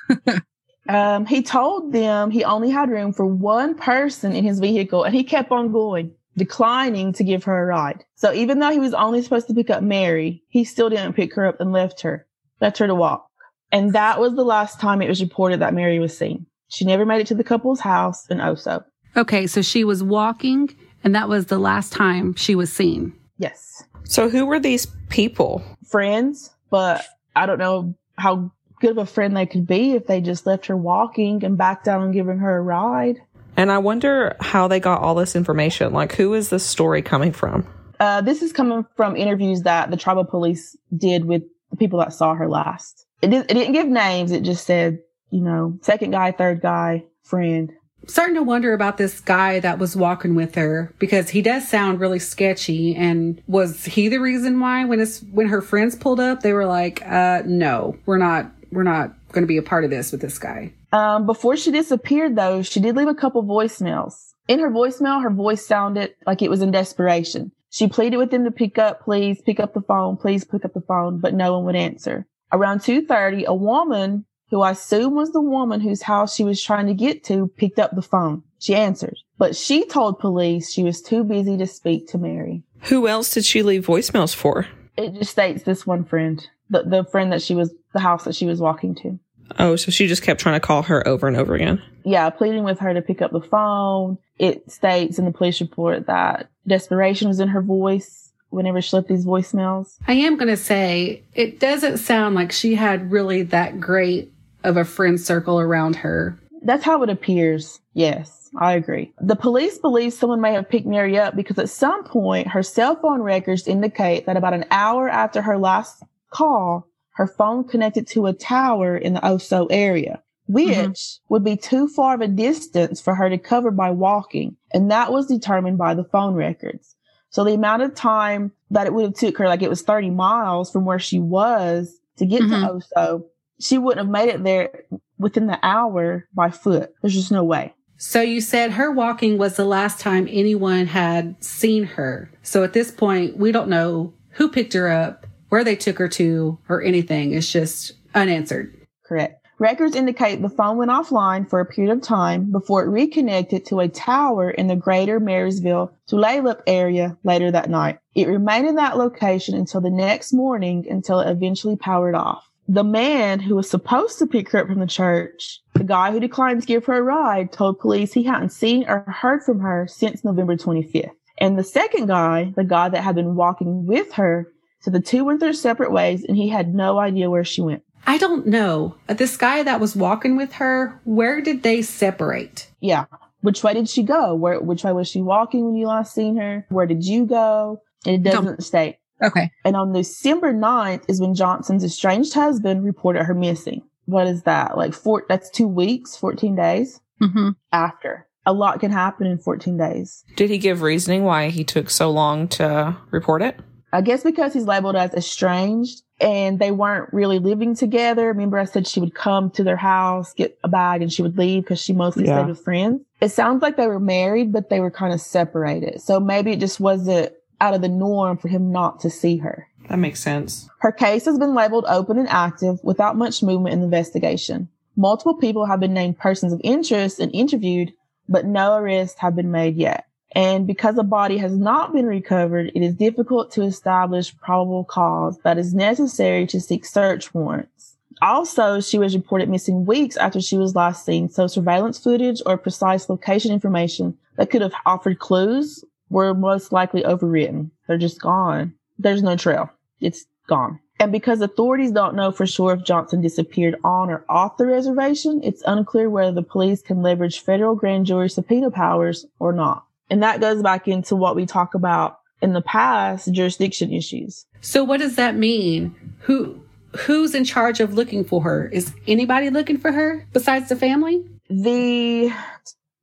um, 0.89 1.25
he 1.25 1.41
told 1.41 1.93
them 1.93 2.31
he 2.31 2.43
only 2.43 2.69
had 2.69 2.89
room 2.89 3.13
for 3.13 3.25
one 3.25 3.75
person 3.75 4.33
in 4.33 4.43
his 4.43 4.59
vehicle 4.59 5.03
and 5.03 5.15
he 5.15 5.23
kept 5.23 5.51
on 5.51 5.71
going, 5.71 6.11
declining 6.35 7.13
to 7.13 7.23
give 7.23 7.45
her 7.45 7.63
a 7.63 7.65
ride. 7.65 8.03
So 8.15 8.33
even 8.33 8.59
though 8.59 8.71
he 8.71 8.79
was 8.79 8.93
only 8.93 9.21
supposed 9.21 9.47
to 9.47 9.53
pick 9.53 9.69
up 9.69 9.83
Mary, 9.83 10.43
he 10.49 10.63
still 10.63 10.89
didn't 10.89 11.13
pick 11.13 11.33
her 11.35 11.45
up 11.45 11.61
and 11.61 11.71
left 11.71 12.01
her, 12.01 12.27
left 12.59 12.77
her 12.79 12.87
to 12.87 12.95
walk. 12.95 13.28
And 13.71 13.93
that 13.93 14.19
was 14.19 14.35
the 14.35 14.43
last 14.43 14.79
time 14.79 15.01
it 15.01 15.09
was 15.09 15.21
reported 15.21 15.59
that 15.59 15.73
Mary 15.73 15.99
was 15.99 16.17
seen. 16.17 16.45
She 16.69 16.85
never 16.85 17.05
made 17.05 17.21
it 17.21 17.27
to 17.27 17.35
the 17.35 17.43
couple's 17.43 17.79
house 17.79 18.27
in 18.27 18.37
Oso. 18.37 18.83
Okay, 19.15 19.47
so 19.47 19.61
she 19.61 19.83
was 19.83 20.03
walking 20.03 20.69
and 21.03 21.15
that 21.15 21.29
was 21.29 21.45
the 21.45 21.59
last 21.59 21.93
time 21.93 22.33
she 22.35 22.55
was 22.55 22.71
seen. 22.71 23.13
Yes. 23.37 23.83
So 24.03 24.29
who 24.29 24.45
were 24.45 24.59
these 24.59 24.87
people? 25.09 25.63
Friends, 25.87 26.53
but 26.69 27.05
I 27.35 27.45
don't 27.45 27.59
know 27.59 27.95
how 28.17 28.51
good 28.81 28.91
of 28.91 28.97
a 28.97 29.05
friend 29.05 29.35
they 29.35 29.45
could 29.45 29.67
be 29.67 29.93
if 29.93 30.07
they 30.07 30.21
just 30.21 30.45
left 30.45 30.65
her 30.67 30.77
walking 30.77 31.43
and 31.43 31.57
backed 31.57 31.85
down 31.85 32.01
on 32.01 32.11
giving 32.11 32.39
her 32.39 32.57
a 32.57 32.61
ride. 32.61 33.17
And 33.57 33.71
I 33.71 33.77
wonder 33.77 34.35
how 34.39 34.67
they 34.67 34.79
got 34.79 35.01
all 35.01 35.15
this 35.15 35.35
information. 35.35 35.91
Like, 35.91 36.13
who 36.15 36.33
is 36.33 36.49
this 36.49 36.65
story 36.65 37.01
coming 37.01 37.33
from? 37.33 37.67
Uh, 37.99 38.21
this 38.21 38.41
is 38.41 38.53
coming 38.53 38.85
from 38.95 39.17
interviews 39.17 39.63
that 39.63 39.91
the 39.91 39.97
tribal 39.97 40.23
police 40.23 40.77
did 40.95 41.25
with 41.25 41.43
the 41.69 41.75
people 41.75 41.99
that 41.99 42.13
saw 42.13 42.33
her 42.35 42.47
last. 42.47 43.05
It, 43.21 43.29
did, 43.29 43.49
it 43.49 43.53
didn't 43.53 43.73
give 43.73 43.87
names. 43.87 44.31
It 44.31 44.43
just 44.43 44.65
said, 44.65 44.99
you 45.29 45.41
know, 45.41 45.77
second 45.81 46.11
guy, 46.11 46.31
third 46.31 46.61
guy, 46.61 47.03
friend. 47.23 47.71
Starting 48.07 48.35
to 48.35 48.43
wonder 48.43 48.73
about 48.73 48.97
this 48.97 49.19
guy 49.19 49.59
that 49.59 49.77
was 49.77 49.95
walking 49.95 50.33
with 50.33 50.55
her 50.55 50.93
because 50.99 51.29
he 51.29 51.41
does 51.41 51.67
sound 51.67 51.99
really 51.99 52.19
sketchy. 52.19 52.95
And 52.95 53.41
was 53.45 53.85
he 53.85 54.07
the 54.07 54.19
reason 54.19 54.59
why 54.59 54.85
when 54.85 54.99
his 54.99 55.23
when 55.31 55.49
her 55.49 55.61
friends 55.61 55.95
pulled 55.95 56.19
up, 56.19 56.41
they 56.41 56.53
were 56.53 56.65
like, 56.65 57.05
uh, 57.05 57.43
"No, 57.45 57.97
we're 58.05 58.17
not 58.17 58.51
we're 58.71 58.83
not 58.83 59.13
going 59.31 59.43
to 59.43 59.47
be 59.47 59.57
a 59.57 59.61
part 59.63 59.83
of 59.83 59.89
this 59.89 60.11
with 60.11 60.21
this 60.21 60.39
guy. 60.39 60.73
Um, 60.91 61.25
before 61.25 61.55
she 61.55 61.71
disappeared, 61.71 62.35
though, 62.35 62.61
she 62.61 62.79
did 62.79 62.95
leave 62.95 63.07
a 63.07 63.15
couple 63.15 63.43
voicemails. 63.43 64.33
In 64.47 64.59
her 64.59 64.71
voicemail, 64.71 65.21
her 65.21 65.29
voice 65.29 65.65
sounded 65.65 66.15
like 66.25 66.41
it 66.41 66.49
was 66.49 66.61
in 66.61 66.71
desperation. 66.71 67.51
She 67.69 67.87
pleaded 67.87 68.17
with 68.17 68.31
them 68.31 68.45
to 68.45 68.51
pick 68.51 68.79
up, 68.79 69.01
please 69.01 69.41
pick 69.41 69.59
up 69.59 69.75
the 69.75 69.81
phone, 69.81 70.17
please 70.17 70.43
pick 70.43 70.65
up 70.65 70.73
the 70.73 70.81
phone, 70.81 71.19
but 71.19 71.35
no 71.35 71.53
one 71.53 71.65
would 71.65 71.75
answer. 71.75 72.25
Around 72.51 72.79
2.30, 72.79 73.45
a 73.45 73.53
woman 73.53 74.25
who 74.49 74.61
I 74.61 74.71
assume 74.71 75.15
was 75.15 75.31
the 75.31 75.41
woman 75.41 75.81
whose 75.81 76.01
house 76.01 76.35
she 76.35 76.43
was 76.43 76.61
trying 76.61 76.87
to 76.87 76.93
get 76.93 77.23
to 77.25 77.47
picked 77.57 77.79
up 77.79 77.95
the 77.95 78.01
phone. 78.01 78.43
She 78.59 78.75
answered, 78.75 79.17
but 79.37 79.55
she 79.55 79.85
told 79.85 80.19
police 80.19 80.71
she 80.71 80.83
was 80.83 81.01
too 81.01 81.23
busy 81.23 81.57
to 81.57 81.67
speak 81.67 82.09
to 82.09 82.17
Mary. 82.17 82.63
Who 82.83 83.07
else 83.07 83.33
did 83.33 83.45
she 83.45 83.61
leave 83.61 83.85
voicemails 83.85 84.33
for? 84.33 84.67
It 84.97 85.13
just 85.13 85.31
states 85.31 85.63
this 85.63 85.85
one 85.85 86.03
friend, 86.03 86.45
the, 86.69 86.83
the 86.83 87.03
friend 87.05 87.31
that 87.31 87.41
she 87.41 87.55
was, 87.55 87.73
the 87.93 87.99
house 87.99 88.25
that 88.25 88.35
she 88.35 88.45
was 88.45 88.59
walking 88.59 88.95
to. 88.95 89.19
Oh, 89.57 89.75
so 89.75 89.91
she 89.91 90.07
just 90.07 90.23
kept 90.23 90.41
trying 90.41 90.59
to 90.59 90.65
call 90.65 90.83
her 90.83 91.07
over 91.07 91.27
and 91.27 91.37
over 91.37 91.55
again. 91.55 91.81
Yeah, 92.03 92.29
pleading 92.29 92.63
with 92.63 92.79
her 92.79 92.93
to 92.93 93.01
pick 93.01 93.21
up 93.21 93.31
the 93.31 93.41
phone. 93.41 94.17
It 94.37 94.69
states 94.71 95.19
in 95.19 95.25
the 95.25 95.31
police 95.31 95.61
report 95.61 96.07
that 96.07 96.49
desperation 96.67 97.27
was 97.27 97.39
in 97.39 97.49
her 97.49 97.61
voice 97.61 98.28
whenever 98.49 98.81
she 98.81 98.95
left 98.95 99.07
these 99.07 99.25
voicemails. 99.25 99.97
I 100.07 100.13
am 100.13 100.37
going 100.37 100.49
to 100.49 100.57
say 100.57 101.23
it 101.33 101.59
doesn't 101.59 101.97
sound 101.97 102.35
like 102.35 102.51
she 102.51 102.75
had 102.75 103.11
really 103.11 103.43
that 103.43 103.79
great 103.79 104.31
of 104.63 104.77
a 104.77 104.85
friend 104.85 105.19
circle 105.19 105.59
around 105.59 105.95
her. 105.97 106.37
That's 106.61 106.83
how 106.83 107.03
it 107.03 107.09
appears. 107.09 107.79
Yes. 107.93 108.49
I 108.57 108.73
agree. 108.73 109.13
The 109.21 109.35
police 109.35 109.77
believe 109.77 110.13
someone 110.13 110.41
may 110.41 110.53
have 110.53 110.69
picked 110.69 110.87
Mary 110.87 111.17
up 111.17 111.35
because 111.35 111.59
at 111.59 111.69
some 111.69 112.03
point 112.03 112.47
her 112.47 112.63
cell 112.63 112.95
phone 112.95 113.21
records 113.21 113.67
indicate 113.67 114.25
that 114.25 114.37
about 114.37 114.53
an 114.53 114.65
hour 114.71 115.07
after 115.07 115.41
her 115.41 115.57
last 115.57 116.03
call, 116.31 116.87
her 117.13 117.27
phone 117.27 117.63
connected 117.67 118.07
to 118.07 118.25
a 118.25 118.33
tower 118.33 118.97
in 118.97 119.13
the 119.13 119.19
Oso 119.19 119.67
area, 119.69 120.21
which 120.47 120.67
mm-hmm. 120.73 121.33
would 121.33 121.43
be 121.43 121.57
too 121.57 121.87
far 121.87 122.15
of 122.15 122.21
a 122.21 122.27
distance 122.27 122.99
for 122.99 123.13
her 123.13 123.29
to 123.29 123.37
cover 123.37 123.71
by 123.71 123.91
walking. 123.91 124.57
And 124.73 124.89
that 124.89 125.11
was 125.11 125.27
determined 125.27 125.77
by 125.77 125.93
the 125.93 126.05
phone 126.05 126.33
records. 126.33 126.95
So 127.29 127.43
the 127.43 127.53
amount 127.53 127.83
of 127.83 127.95
time 127.95 128.51
that 128.71 128.87
it 128.87 128.93
would 128.93 129.05
have 129.05 129.13
took 129.13 129.37
her, 129.37 129.47
like 129.47 129.61
it 129.61 129.69
was 129.69 129.81
30 129.81 130.09
miles 130.09 130.71
from 130.71 130.85
where 130.85 130.99
she 130.99 131.19
was 131.19 131.99
to 132.17 132.25
get 132.25 132.41
mm-hmm. 132.41 132.61
to 132.61 132.85
Oso, 132.85 133.23
she 133.59 133.77
wouldn't 133.77 134.05
have 134.05 134.11
made 134.11 134.29
it 134.29 134.43
there 134.43 134.83
within 135.17 135.47
the 135.47 135.59
hour 135.63 136.27
by 136.33 136.49
foot. 136.49 136.93
There's 137.01 137.13
just 137.13 137.31
no 137.31 137.43
way. 137.43 137.73
So 137.97 138.21
you 138.21 138.39
said 138.39 138.71
her 138.71 138.91
walking 138.91 139.37
was 139.37 139.57
the 139.57 139.65
last 139.65 139.99
time 139.99 140.27
anyone 140.29 140.87
had 140.87 141.43
seen 141.43 141.83
her. 141.83 142.31
So 142.43 142.63
at 142.63 142.73
this 142.73 142.91
point, 142.91 143.37
we 143.37 143.51
don't 143.51 143.67
know 143.67 144.13
who 144.31 144.49
picked 144.49 144.73
her 144.73 144.87
up, 144.89 145.27
where 145.49 145.65
they 145.65 145.75
took 145.75 145.97
her 145.97 146.07
to, 146.07 146.57
or 146.69 146.81
anything. 146.81 147.33
It's 147.33 147.51
just 147.51 147.91
unanswered. 148.15 148.73
Correct. 149.05 149.38
Records 149.59 149.95
indicate 149.95 150.41
the 150.41 150.49
phone 150.49 150.77
went 150.77 150.89
offline 150.89 151.49
for 151.49 151.59
a 151.59 151.65
period 151.65 151.91
of 151.91 152.01
time 152.01 152.49
before 152.49 152.83
it 152.83 152.89
reconnected 152.89 153.65
to 153.65 153.81
a 153.81 153.89
tower 153.89 154.49
in 154.49 154.67
the 154.67 154.75
greater 154.75 155.19
Marysville 155.19 155.91
Tulalip 156.09 156.61
area 156.65 157.17
later 157.25 157.51
that 157.51 157.69
night. 157.69 157.99
It 158.15 158.29
remained 158.29 158.67
in 158.67 158.75
that 158.75 158.97
location 158.97 159.55
until 159.55 159.81
the 159.81 159.89
next 159.89 160.31
morning 160.31 160.85
until 160.89 161.19
it 161.19 161.29
eventually 161.29 161.75
powered 161.75 162.15
off 162.15 162.49
the 162.69 162.83
man 162.83 163.39
who 163.39 163.55
was 163.55 163.67
supposed 163.67 164.19
to 164.19 164.27
pick 164.27 164.51
her 164.51 164.59
up 164.59 164.67
from 164.67 164.79
the 164.79 164.85
church, 164.85 165.59
the 165.73 165.83
guy 165.83 166.11
who 166.11 166.19
declined 166.19 166.61
to 166.61 166.67
give 166.67 166.85
her 166.85 166.97
a 166.97 167.01
ride, 167.01 167.51
told 167.51 167.79
police 167.79 168.13
he 168.13 168.21
hadn't 168.21 168.51
seen 168.51 168.87
or 168.87 168.99
heard 169.07 169.41
from 169.41 169.59
her 169.59 169.87
since 169.89 170.23
November 170.23 170.55
25th. 170.55 171.09
And 171.39 171.57
the 171.57 171.63
second 171.63 172.05
guy, 172.05 172.53
the 172.55 172.63
guy 172.63 172.87
that 172.89 173.03
had 173.03 173.15
been 173.15 173.33
walking 173.33 173.87
with 173.87 174.13
her, 174.13 174.53
said 174.81 174.93
the 174.93 175.01
two 175.01 175.25
went 175.25 175.39
their 175.39 175.51
separate 175.51 175.91
ways 175.91 176.23
and 176.23 176.37
he 176.37 176.49
had 176.49 176.75
no 176.75 176.99
idea 176.99 177.29
where 177.29 177.43
she 177.43 177.61
went. 177.61 177.81
I 178.07 178.17
don't 178.17 178.47
know. 178.47 178.95
This 179.07 179.37
guy 179.37 179.63
that 179.63 179.79
was 179.79 179.95
walking 179.95 180.35
with 180.35 180.53
her, 180.53 180.99
where 181.03 181.41
did 181.41 181.63
they 181.63 181.81
separate? 181.81 182.69
Yeah. 182.79 183.05
Which 183.41 183.63
way 183.63 183.73
did 183.73 183.87
she 183.89 184.03
go? 184.03 184.33
Where, 184.35 184.59
which 184.59 184.83
way 184.83 184.91
was 184.91 185.07
she 185.07 185.21
walking 185.21 185.65
when 185.65 185.75
you 185.75 185.87
last 185.87 186.13
seen 186.13 186.35
her? 186.37 186.65
Where 186.69 186.85
did 186.85 187.05
you 187.05 187.25
go? 187.25 187.81
And 188.05 188.15
it 188.25 188.29
doesn't 188.29 188.45
don't, 188.45 188.63
state. 188.63 188.97
Okay. 189.21 189.51
And 189.63 189.75
on 189.75 189.93
December 189.93 190.53
9th 190.53 191.03
is 191.07 191.21
when 191.21 191.35
Johnson's 191.35 191.83
estranged 191.83 192.33
husband 192.33 192.83
reported 192.83 193.23
her 193.23 193.33
missing. 193.33 193.81
What 194.05 194.27
is 194.27 194.43
that? 194.43 194.77
Like 194.77 194.93
four, 194.93 195.25
that's 195.29 195.49
two 195.49 195.67
weeks, 195.67 196.15
14 196.15 196.55
days 196.55 196.99
Mm-hmm. 197.21 197.49
after. 197.73 198.27
A 198.45 198.53
lot 198.53 198.79
can 198.79 198.91
happen 198.91 199.27
in 199.27 199.37
14 199.39 199.75
days. 199.77 200.23
Did 200.37 200.49
he 200.49 200.57
give 200.57 200.81
reasoning 200.81 201.23
why 201.25 201.49
he 201.49 201.65
took 201.65 201.89
so 201.89 202.09
long 202.09 202.47
to 202.49 202.95
report 203.11 203.41
it? 203.41 203.59
I 203.91 204.01
guess 204.01 204.23
because 204.23 204.53
he's 204.53 204.65
labeled 204.65 204.95
as 204.95 205.13
estranged 205.13 206.03
and 206.21 206.59
they 206.59 206.71
weren't 206.71 207.11
really 207.13 207.39
living 207.39 207.75
together. 207.75 208.27
Remember 208.27 208.57
I 208.59 208.65
said 208.65 208.87
she 208.87 208.99
would 208.99 209.15
come 209.15 209.49
to 209.51 209.63
their 209.63 209.77
house, 209.77 210.33
get 210.33 210.57
a 210.63 210.67
bag 210.67 211.01
and 211.01 211.11
she 211.11 211.21
would 211.21 211.37
leave 211.37 211.63
because 211.63 211.81
she 211.81 211.93
mostly 211.93 212.25
Yeah. 212.25 212.37
stayed 212.39 212.49
with 212.49 212.61
friends. 212.63 213.01
It 213.21 213.29
sounds 213.29 213.61
like 213.61 213.77
they 213.77 213.87
were 213.87 213.99
married, 213.99 214.51
but 214.51 214.69
they 214.69 214.79
were 214.79 214.91
kind 214.91 215.13
of 215.13 215.21
separated. 215.21 216.01
So 216.01 216.19
maybe 216.19 216.51
it 216.51 216.59
just 216.59 216.79
wasn't 216.79 217.33
out 217.61 217.73
of 217.73 217.81
the 217.81 217.89
norm 217.89 218.37
for 218.37 218.47
him 218.47 218.71
not 218.71 218.99
to 219.01 219.09
see 219.09 219.37
her. 219.37 219.67
That 219.89 219.97
makes 219.99 220.19
sense. 220.19 220.69
Her 220.79 220.91
case 220.91 221.25
has 221.25 221.39
been 221.39 221.55
labeled 221.55 221.85
open 221.87 222.17
and 222.19 222.29
active 222.29 222.79
without 222.83 223.17
much 223.17 223.41
movement 223.41 223.73
in 223.73 223.79
the 223.79 223.85
investigation. 223.85 224.69
Multiple 224.95 225.33
people 225.35 225.65
have 225.65 225.79
been 225.79 225.93
named 225.93 226.19
persons 226.19 226.53
of 226.53 226.61
interest 226.63 227.19
and 227.19 227.33
interviewed, 227.33 227.93
but 228.27 228.45
no 228.45 228.75
arrests 228.75 229.19
have 229.19 229.35
been 229.35 229.49
made 229.51 229.75
yet. 229.77 230.05
And 230.33 230.67
because 230.67 230.97
a 230.97 231.03
body 231.03 231.37
has 231.37 231.55
not 231.55 231.91
been 231.91 232.05
recovered, 232.05 232.71
it 232.75 232.83
is 232.83 232.93
difficult 232.93 233.51
to 233.51 233.63
establish 233.63 234.37
probable 234.37 234.83
cause 234.83 235.39
that 235.43 235.57
is 235.57 235.73
necessary 235.73 236.45
to 236.47 236.61
seek 236.61 236.85
search 236.85 237.33
warrants. 237.33 237.95
Also, 238.21 238.81
she 238.81 238.99
was 238.99 239.15
reported 239.15 239.49
missing 239.49 239.85
weeks 239.85 240.17
after 240.17 240.41
she 240.41 240.57
was 240.57 240.75
last 240.75 241.05
seen, 241.05 241.29
so 241.29 241.47
surveillance 241.47 241.97
footage 241.97 242.41
or 242.45 242.57
precise 242.57 243.09
location 243.09 243.51
information 243.51 244.17
that 244.35 244.49
could 244.49 244.61
have 244.61 244.73
offered 244.85 245.19
clues 245.19 245.83
were 246.09 246.33
most 246.33 246.71
likely 246.71 247.01
overwritten. 247.03 247.71
They're 247.87 247.97
just 247.97 248.21
gone. 248.21 248.73
There's 248.97 249.23
no 249.23 249.35
trail. 249.35 249.69
It's 250.01 250.25
gone. 250.47 250.79
And 250.99 251.13
because 251.13 251.39
authorities 251.39 251.91
don't 251.91 252.15
know 252.15 252.31
for 252.31 252.45
sure 252.45 252.73
if 252.73 252.83
Johnson 252.83 253.21
disappeared 253.21 253.77
on 253.85 254.09
or 254.09 254.25
off 254.27 254.57
the 254.57 254.65
reservation, 254.65 255.39
it's 255.43 255.63
unclear 255.65 256.09
whether 256.09 256.33
the 256.33 256.43
police 256.43 256.81
can 256.81 257.01
leverage 257.01 257.39
federal 257.39 257.75
grand 257.75 258.05
jury 258.05 258.29
subpoena 258.29 258.69
powers 258.69 259.25
or 259.39 259.53
not. 259.53 259.85
And 260.09 260.23
that 260.23 260.41
goes 260.41 260.61
back 260.61 260.87
into 260.87 261.15
what 261.15 261.35
we 261.35 261.45
talk 261.45 261.73
about 261.73 262.19
in 262.41 262.53
the 262.53 262.61
past, 262.61 263.31
jurisdiction 263.31 263.93
issues. 263.93 264.45
So 264.61 264.83
what 264.83 264.99
does 264.99 265.15
that 265.15 265.35
mean? 265.35 265.95
Who 266.21 266.61
who's 266.97 267.35
in 267.35 267.43
charge 267.43 267.79
of 267.79 267.93
looking 267.93 268.23
for 268.23 268.41
her? 268.41 268.67
Is 268.69 268.93
anybody 269.07 269.49
looking 269.49 269.77
for 269.77 269.91
her 269.91 270.27
besides 270.33 270.69
the 270.69 270.75
family? 270.75 271.23
The 271.49 272.33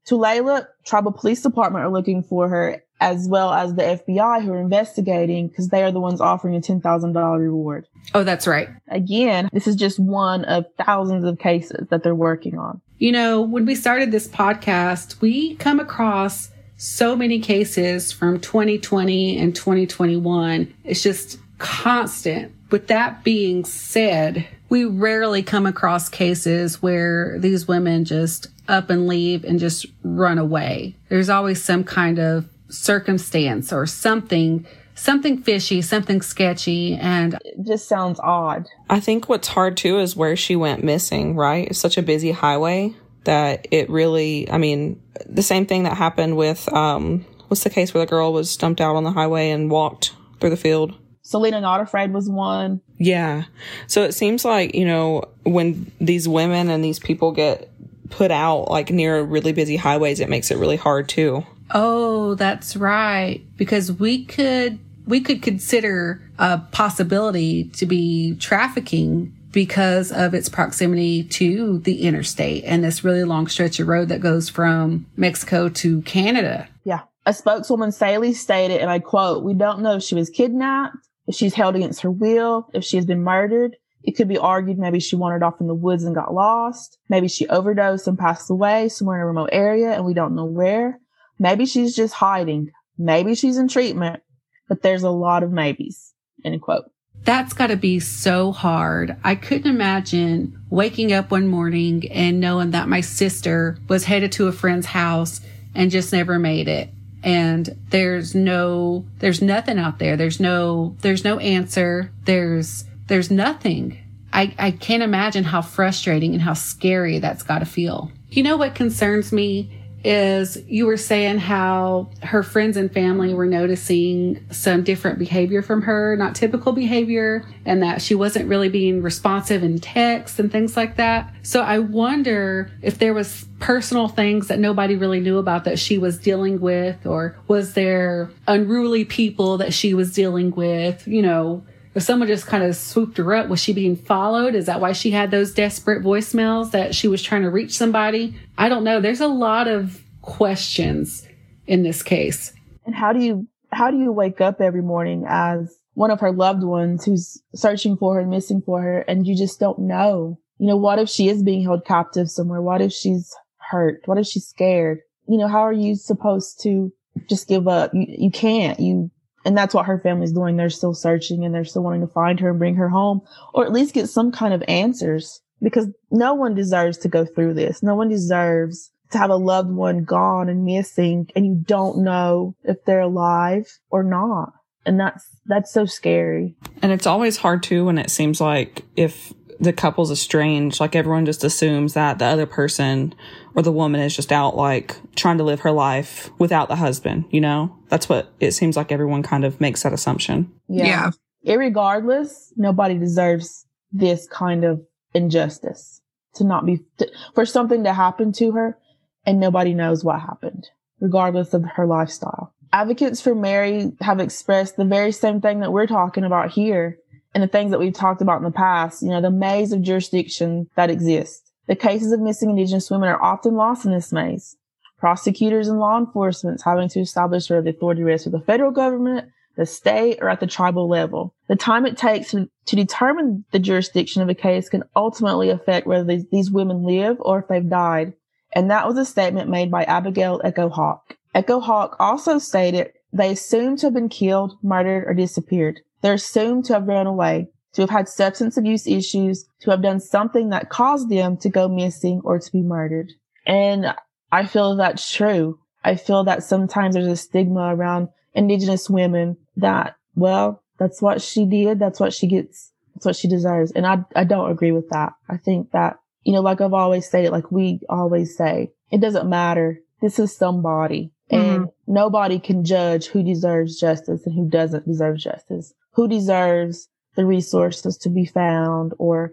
Tulalip 0.09 0.67
Tribal 0.85 1.13
Police 1.13 1.43
Department 1.43 1.85
are 1.85 1.91
looking 1.91 2.23
for 2.23 2.49
her 2.49 2.83
as 3.01 3.29
well 3.29 3.53
as 3.53 3.75
the 3.75 3.83
FBI 3.83 4.43
who 4.43 4.53
are 4.53 4.61
investigating 4.61 5.49
because 5.49 5.69
they 5.69 5.83
are 5.83 5.93
the 5.93 6.01
ones 6.01 6.21
offering 6.21 6.57
a 6.57 6.61
$10,000 6.61 7.39
reward. 7.39 7.87
Oh, 8.15 8.25
that's 8.25 8.47
right. 8.47 8.69
Again, 8.89 9.51
this 9.53 9.67
is 9.67 9.77
just 9.77 9.99
one 9.99 10.45
of 10.47 10.65
thousands 10.83 11.25
of 11.25 11.39
cases 11.39 11.89
that 11.91 12.03
they're 12.03 12.15
working 12.15 12.59
on. 12.59 12.81
You 12.99 13.13
know, 13.13 13.43
when 13.43 13.67
we 13.67 13.75
started 13.75 14.13
this 14.13 14.27
podcast, 14.27 15.21
we 15.21 15.57
come 15.57 15.79
across 15.79 16.51
so 16.77 17.17
many 17.17 17.41
cases 17.41 18.13
from 18.13 18.41
2020 18.41 19.39
and 19.39 19.55
2021. 19.55 20.73
It's 20.85 21.03
just 21.03 21.39
constant. 21.59 22.53
With 22.71 22.89
that 22.89 23.25
being 23.25 23.65
said, 23.65 24.47
we 24.69 24.85
rarely 24.85 25.43
come 25.43 25.67
across 25.67 26.09
cases 26.09 26.83
where 26.83 27.39
these 27.39 27.69
women 27.69 28.05
just 28.05 28.49
up 28.69 28.91
and 28.91 29.07
leave 29.07 29.45
and 29.45 29.59
just 29.59 29.87
run 30.03 30.39
away. 30.39 30.97
There's 31.09 31.31
always 31.31 31.63
some 31.63 31.85
kind 31.85 32.19
of 32.19 32.49
circumstance 32.69 33.73
or 33.73 33.87
something, 33.87 34.67
something 34.97 35.43
fishy, 35.43 35.83
something 35.83 36.21
sketchy. 36.21 36.95
And 36.97 37.39
It 37.45 37.65
just 37.65 37.89
sounds 37.89 38.19
odd. 38.21 38.67
I 38.91 38.99
think 38.99 39.29
what's 39.29 39.49
hard 39.49 39.77
too 39.77 39.99
is 39.99 40.17
where 40.17 40.37
she 40.37 40.57
went 40.57 40.83
missing, 40.83 41.37
right? 41.37 41.69
It's 41.69 41.79
such 41.79 41.97
a 41.97 42.03
busy 42.03 42.33
highway 42.33 42.95
that 43.27 43.69
it 43.71 43.89
really, 43.89 44.51
I 44.51 44.59
mean, 44.59 45.01
the 45.27 45.43
same 45.43 45.67
thing 45.67 45.85
that 45.85 45.97
happened 45.97 46.37
with, 46.37 46.73
um, 46.73 47.25
what's 47.49 47.63
the 47.63 47.71
case 47.71 47.95
where 47.95 48.05
the 48.05 48.11
girl 48.11 48.33
was 48.33 48.57
dumped 48.57 48.81
out 48.81 48.97
on 48.97 49.05
the 49.05 49.13
highway 49.13 49.51
and 49.51 49.71
walked 49.71 50.13
through 50.41 50.51
the 50.51 50.57
field? 50.57 50.95
Selena 51.23 51.61
Not 51.61 51.81
Afraid 51.81 52.13
was 52.13 52.31
one. 52.31 52.81
Yeah. 52.99 53.45
So 53.89 54.05
it 54.05 54.13
seems 54.13 54.45
like, 54.45 54.75
you 54.75 54.87
know, 54.87 55.25
when 55.43 55.91
these 56.01 56.29
women 56.29 56.71
and 56.71 56.85
these 56.85 57.01
people 57.01 57.33
get 57.33 57.71
put 58.11 58.31
out 58.31 58.71
like 58.71 58.91
near 58.91 59.23
really 59.23 59.53
busy 59.53 59.77
highways, 59.77 60.21
it 60.21 60.29
makes 60.29 60.51
it 60.51 60.59
really 60.59 60.77
hard 60.77 61.09
too. 61.09 61.45
Oh, 61.73 62.37
that's 62.37 62.77
right. 62.77 63.43
Because 63.57 63.91
we 63.91 64.25
could 64.25 64.79
we 65.07 65.21
could 65.21 65.43
consider 65.43 66.23
a 66.39 66.59
possibility 66.59 67.65
to 67.71 67.87
be 67.87 68.37
trafficking 68.37 69.35
because 69.57 70.13
of 70.13 70.35
its 70.35 70.51
proximity 70.51 71.25
to 71.25 71.79
the 71.79 72.03
interstate 72.03 72.63
and 72.65 72.85
this 72.85 73.03
really 73.03 73.25
long 73.25 73.47
stretch 73.47 73.81
of 73.81 73.89
road 73.89 74.11
that 74.11 74.21
goes 74.21 74.51
from 74.51 75.07
Mexico 75.17 75.71
to 75.71 76.03
Canada. 76.03 76.69
Yeah. 76.85 77.01
A 77.25 77.33
spokeswoman, 77.33 77.91
Saley, 77.91 78.35
stated, 78.35 78.83
and 78.83 78.91
I 78.91 78.99
quote, 78.99 79.45
We 79.45 79.55
don't 79.55 79.81
know 79.81 79.97
if 79.97 80.03
she 80.03 80.15
was 80.15 80.29
kidnapped, 80.29 80.99
if 81.27 81.35
she's 81.35 81.55
held 81.55 81.75
against 81.75 82.03
her 82.03 82.11
will, 82.11 82.69
if 82.75 82.85
she 82.85 82.99
has 82.99 83.07
been 83.07 83.23
murdered. 83.23 83.77
It 84.05 84.13
could 84.13 84.29
be 84.29 84.37
argued 84.37 84.79
maybe 84.79 85.01
she 85.01 85.17
wandered 85.17 85.43
off 85.43 85.59
in 85.59 85.69
the 85.69 85.75
woods 85.75 86.05
and 86.05 86.15
got 86.15 86.35
lost. 86.35 86.99
Maybe 87.09 87.27
she 87.27 87.49
overdosed 87.49 88.07
and 88.07 88.19
passed 88.19 88.51
away 88.51 88.91
somewhere 88.91 89.17
in 89.17 89.23
a 89.23 89.27
remote 89.27 89.49
area 89.53 89.93
and 89.93 90.05
we 90.05 90.13
don't 90.13 90.37
know 90.37 90.45
where. 90.45 91.01
Maybe 91.39 91.65
she's 91.65 91.97
just 91.97 92.13
hiding. 92.13 92.73
Maybe 92.99 93.35
she's 93.35 93.57
in 93.57 93.69
treatment, 93.69 94.23
but 94.69 94.83
there's 94.83 95.03
a 95.03 95.09
lot 95.09 95.43
of 95.43 95.51
maybes. 95.51 96.13
End 96.45 96.61
quote. 96.61 96.91
That's 97.25 97.53
got 97.53 97.69
to 97.69 97.77
be 97.77 97.99
so 97.99 98.53
hard. 98.53 99.17
I 99.25 99.35
couldn't 99.35 99.71
imagine 99.71 100.61
waking 100.71 101.13
up 101.13 101.31
one 101.31 101.49
morning 101.49 102.11
and 102.11 102.41
knowing 102.41 102.71
that 102.71 102.89
my 102.89 103.01
sister 103.01 103.79
was 103.89 104.05
headed 104.05 104.33
to 104.33 104.47
a 104.47 104.53
friend's 104.53 104.87
house 104.87 105.41
and 105.75 105.91
just 105.91 106.13
never 106.13 106.39
made 106.39 106.69
it. 106.69 106.91
And 107.23 107.77
there's 107.91 108.35
no, 108.35 109.05
there's 109.19 109.43
nothing 109.43 109.79
out 109.79 109.99
there. 109.99 110.17
There's 110.17 110.39
no, 110.39 110.95
there's 111.01 111.25
no 111.25 111.41
answer. 111.41 112.13
There's, 112.25 112.85
there's 113.09 113.31
nothing. 113.31 113.99
I, 114.33 114.55
I 114.59 114.71
can't 114.71 115.03
imagine 115.03 115.45
how 115.45 115.63
frustrating 115.63 116.35
and 116.35 116.43
how 116.43 116.55
scary 116.55 117.19
that's 117.19 117.43
got 117.43 117.61
to 117.61 117.65
feel. 117.65 118.13
You 118.31 118.43
know 118.43 118.57
what 118.57 118.75
concerns 118.75 119.33
me 119.33 119.71
is 120.07 120.57
you 120.69 120.87
were 120.87 120.97
saying 120.97 121.39
how 121.39 122.11
her 122.23 122.43
friends 122.43 122.77
and 122.77 122.93
family 122.93 123.35
were 123.35 123.47
noticing 123.47 124.47
some 124.51 124.85
different 124.85 125.19
behavior 125.19 125.63
from 125.63 125.83
her, 125.83 126.17
not 126.17 126.35
typical 126.35 126.73
behavior, 126.73 127.45
and 127.65 127.83
that 127.83 128.01
she 128.01 128.15
wasn't 128.15 128.49
really 128.49 128.69
being 128.69 129.03
responsive 129.03 129.63
in 129.65 129.79
texts 129.79 130.39
and 130.39 130.53
things 130.53 130.77
like 130.77 130.97
that. 130.97 131.33
So 131.43 131.61
I 131.61 131.81
wonder 131.81 132.71
if 132.83 132.99
there 132.99 133.15
was 133.15 133.47
personal 133.59 134.09
things 134.09 134.49
that 134.49 134.59
nobody 134.59 134.95
really 134.97 135.21
knew 135.21 135.39
about 135.39 135.65
that 135.65 135.79
she 135.79 135.99
was 135.99 136.19
dealing 136.19 136.61
with, 136.61 137.05
or 137.05 137.37
was 137.49 137.75
there 137.75 138.31
unruly 138.47 139.05
people 139.05 139.59
that 139.59 139.75
she 139.75 139.93
was 139.93 140.13
dealing 140.13 140.53
with, 140.53 141.07
you 141.09 141.23
know, 141.23 141.65
if 141.97 142.03
someone 142.03 142.29
just 142.29 142.47
kind 142.47 142.63
of 142.63 142.77
swooped 142.77 143.17
her 143.17 143.35
up, 143.35 143.49
was 143.49 143.59
she 143.59 143.73
being 143.73 143.97
followed? 143.97 144.55
Is 144.55 144.67
that 144.67 144.83
why 144.83 144.93
she 144.93 145.11
had 145.11 145.31
those 145.31 145.55
desperate 145.55 146.05
voicemails 146.05 146.73
that 146.73 146.95
she 146.95 147.09
was 147.09 147.23
trying 147.23 147.41
to 147.41 147.51
reach 147.51 147.73
somebody? 147.73 148.39
I 148.59 148.69
don't 148.69 148.85
know. 148.85 149.01
There's 149.01 149.23
a 149.23 149.27
lot 149.27 149.67
of 149.67 150.03
questions 150.21 151.27
in 151.67 151.85
this 151.85 152.03
case. 152.03 152.53
And 152.85 152.95
how 152.95 153.15
do 153.15 153.21
you, 153.21 153.49
how 153.73 153.91
do 153.91 153.97
you 153.97 154.13
wake 154.13 154.43
up 154.43 154.61
every 154.61 154.83
morning 154.83 155.25
as 155.27 155.75
one 155.95 156.11
of 156.11 156.21
her 156.21 156.33
loved 156.33 156.63
ones 156.63 157.03
who's 157.03 157.41
searching 157.55 157.97
for 157.97 158.17
her 158.17 158.21
and 158.21 158.31
missing 158.31 158.61
for 158.61 158.83
her 158.83 158.99
and 159.01 159.27
you 159.27 159.35
just 159.35 159.59
don't 159.59 159.79
know? 159.79 160.39
You 160.59 160.67
know, 160.67 160.77
what 160.77 160.99
if 160.99 161.09
she 161.09 161.31
is 161.31 161.43
being 161.43 161.63
held 161.63 161.87
captive 161.87 162.29
somewhere? 162.29 162.61
What 162.61 162.83
if 162.83 162.93
she's 162.93 163.35
hurt? 163.57 164.03
What 164.05 164.19
if 164.19 164.27
she's 164.27 164.47
scared? 164.47 164.99
You 165.27 165.39
know, 165.39 165.49
how 165.49 165.61
are 165.61 165.73
you 165.73 165.95
supposed 165.95 166.61
to 166.63 166.93
just 167.27 167.49
give 167.49 167.67
up? 167.67 167.93
You, 167.95 168.05
you 168.07 168.31
can't. 168.31 168.79
You, 168.79 169.11
and 169.47 169.57
that's 169.57 169.73
what 169.73 169.87
her 169.87 170.01
family's 170.01 170.33
doing. 170.33 170.57
They're 170.57 170.69
still 170.69 170.93
searching 170.93 171.45
and 171.45 171.55
they're 171.55 171.65
still 171.65 171.85
wanting 171.85 172.01
to 172.01 172.13
find 172.13 172.41
her 172.41 172.51
and 172.51 172.59
bring 172.59 172.75
her 172.75 172.89
home 172.89 173.23
or 173.55 173.65
at 173.65 173.73
least 173.73 173.95
get 173.95 174.09
some 174.09 174.33
kind 174.33 174.53
of 174.53 174.63
answers 174.67 175.41
because 175.63 175.87
no 176.11 176.35
one 176.35 176.57
deserves 176.57 176.99
to 176.99 177.09
go 177.09 177.25
through 177.25 177.55
this. 177.55 177.81
No 177.81 177.95
one 177.95 178.09
deserves 178.09 178.91
to 179.13 179.19
have 179.19 179.31
a 179.31 179.37
loved 179.37 179.71
one 179.71 180.03
gone 180.03 180.49
and 180.49 180.65
missing 180.65 181.31
and 181.37 181.47
you 181.47 181.63
don't 181.65 181.99
know 181.99 182.57
if 182.65 182.85
they're 182.85 183.01
alive 183.01 183.67
or 183.89 184.03
not. 184.03 184.53
And 184.85 184.99
that's, 184.99 185.25
that's 185.47 185.73
so 185.73 185.87
scary. 185.87 186.57
And 186.83 186.91
it's 186.91 187.07
always 187.07 187.37
hard 187.37 187.63
too 187.63 187.85
when 187.85 187.99
it 187.99 188.11
seems 188.11 188.41
like 188.41 188.83
if 188.97 189.33
the 189.59 189.73
couple's 189.73 190.11
estranged, 190.11 190.81
like 190.81 190.95
everyone 190.95 191.25
just 191.25 191.45
assumes 191.45 191.95
that 191.95 192.19
the 192.19 192.25
other 192.25 192.47
person 192.47 193.15
or 193.55 193.63
the 193.63 193.73
woman 193.73 194.01
is 194.01 194.15
just 194.15 194.33
out 194.33 194.57
like 194.57 194.97
trying 195.15 195.39
to 195.39 195.45
live 195.45 195.61
her 195.61 195.73
life 195.73 196.31
without 196.39 196.69
the 196.69 196.77
husband, 196.77 197.25
you 197.31 197.41
know? 197.41 197.77
That's 197.89 198.09
what 198.09 198.33
it 198.41 198.53
seems 198.53 198.77
like 198.77 198.93
everyone 198.93 199.23
kind 199.23 199.45
of 199.45 199.61
makes 199.61 199.83
that 199.83 199.93
assumption. 199.93 200.53
Yeah. 200.69 201.11
Irregardless, 201.47 202.53
nobody 202.57 202.99
deserves 202.99 203.67
this 203.93 204.27
kind 204.29 204.65
of 204.65 204.83
injustice 205.15 206.01
to 206.35 206.45
not 206.45 206.67
be, 206.67 206.81
to, 206.99 207.11
for 207.35 207.47
something 207.47 207.85
to 207.85 207.95
happen 207.95 208.33
to 208.33 208.53
her 208.53 208.79
and 209.25 209.41
nobody 209.41 209.73
knows 209.73 210.05
what 210.05 210.21
happened, 210.21 210.69
regardless 211.01 211.55
of 211.55 211.65
her 211.77 211.87
lifestyle. 211.87 212.53
advocates 212.73 213.21
for 213.21 213.35
Mary 213.35 213.93
have 214.01 214.21
expressed 214.21 214.77
the 214.77 214.85
very 214.85 215.13
same 215.13 215.41
thing 215.41 215.61
that 215.61 215.73
we're 215.73 215.87
talking 215.87 216.25
about 216.25 216.51
here 216.51 216.99
and 217.37 217.43
the 217.43 217.49
things 217.49 217.71
that 217.71 217.79
we've 217.79 217.93
talked 217.93 218.23
about 218.23 218.39
in 218.39 218.45
the 218.45 218.51
past, 218.51 219.03
you 219.03 219.11
know, 219.11 219.21
the 219.21 219.31
maze 219.31 219.71
of 219.71 219.83
jurisdiction 219.83 220.71
that 220.75 220.89
exists. 220.89 221.53
The 221.67 221.77
cases 221.77 222.11
of 222.11 222.21
missing 222.21 222.49
Indigenous 222.49 222.91
women 222.91 223.11
are 223.11 223.23
often 223.23 223.57
lost 223.57 223.85
in 223.85 223.93
this 223.93 224.11
maze. 224.11 224.57
Prosecutors 224.99 225.69
and 225.69 225.79
law 225.79 225.99
enforcement 225.99 226.63
having 226.65 226.89
to 226.89 227.01
establish 227.01 227.51
whether 227.51 227.61
the 227.61 227.77
authority 227.77 228.03
rests 228.03 228.25
with 228.25 228.33
the 228.33 228.47
federal 228.47 228.71
government, 228.71 229.29
the 229.55 229.67
state, 229.67 230.17
or 230.23 230.31
at 230.31 230.41
the 230.41 230.47
tribal 230.47 230.89
level. 230.89 231.35
The 231.49 231.57
time 231.57 231.85
it 231.85 231.99
takes 231.99 232.31
to, 232.31 232.49
determine 232.65 233.45
the 233.51 233.59
jurisdiction 233.59 234.23
of 234.23 234.31
a 234.31 234.35
case 234.35 234.71
can 234.71 234.85
ultimately 234.97 235.51
affect 235.51 235.87
whether 235.87 236.05
these, 236.05 236.25
these 236.33 236.51
women 236.51 236.85
live 236.85 237.19
or 237.21 237.41
if 237.41 237.49
they've 237.49 237.69
died. 237.69 238.15
And 238.55 238.71
that 238.71 238.89
was 238.89 238.97
a 238.97 239.05
statement 239.05 239.51
made 239.51 239.71
by 239.71 239.85
Abigail 239.85 240.41
Echo 240.43 240.71
Hawk. 240.71 241.19
Echo 241.35 241.61
Hawk 241.61 241.97
also 242.01 242.39
stated 242.39 242.95
they 243.13 243.33
assumed 243.33 243.81
to 243.81 243.89
have 243.89 243.95
been 243.95 244.09
killed, 244.09 244.57
murdered, 244.63 245.05
or 245.07 245.13
disappeared. 245.13 245.83
They're 246.03 246.15
assumed 246.15 246.65
to 246.67 246.75
have 246.75 246.87
run 246.87 247.07
away, 247.07 247.49
to 247.75 247.83
have 247.83 247.91
had 247.91 248.09
substance 248.09 248.57
abuse 248.57 248.87
issues, 248.87 249.47
to 249.61 249.71
have 249.71 249.83
done 249.83 250.01
something 250.01 250.51
that 250.51 250.71
caused 250.71 251.09
them 251.11 251.37
to 251.39 251.49
go 251.49 251.69
missing 251.69 252.21
or 252.25 252.39
to 252.39 252.53
be 252.53 252.63
murdered. 252.63 253.13
And 253.47 253.95
I 254.33 254.47
feel 254.47 254.77
that's 254.77 255.13
true. 255.13 255.59
I 255.85 255.95
feel 255.95 256.25
that 256.25 256.43
sometimes 256.43 256.95
there's 256.95 257.07
a 257.07 257.17
stigma 257.17 257.75
around 257.75 258.09
Indigenous 258.35 258.91
women 258.91 259.37
that, 259.57 259.97
well, 260.15 260.63
that's 260.79 261.01
what 261.01 261.23
she 261.23 261.47
did. 261.47 261.79
That's 261.79 262.01
what 262.01 262.13
she 262.13 262.27
gets. 262.27 262.73
That's 262.95 263.07
what 263.07 263.17
she 263.17 263.29
deserves. 263.29 263.73
And 263.73 263.87
I, 263.87 263.99
I 264.15 264.25
don't 264.25 264.51
agree 264.51 264.73
with 264.73 264.89
that. 264.91 265.13
I 265.29 265.37
think 265.37 265.71
that, 265.73 265.99
you 266.23 266.33
know, 266.33 266.41
like 266.41 266.61
I've 266.61 266.75
always 266.75 267.07
stated, 267.07 267.31
like 267.31 267.53
we 267.53 267.81
always 267.89 268.37
say, 268.37 268.73
it 268.91 269.01
doesn't 269.01 269.29
matter. 269.29 269.81
This 270.01 270.19
is 270.19 270.37
somebody 270.37 271.13
and 271.31 271.61
mm-hmm. 271.61 271.93
nobody 271.93 272.39
can 272.39 272.65
judge 272.65 273.07
who 273.07 273.23
deserves 273.23 273.79
justice 273.79 274.27
and 274.27 274.35
who 274.35 274.49
doesn't 274.49 274.87
deserve 274.87 275.19
justice, 275.19 275.73
who 275.97 276.07
deserves 276.07 276.89
the 277.17 277.25
resources 277.25 277.97
to 277.97 278.11
be 278.11 278.27
found 278.27 278.93
or 278.99 279.33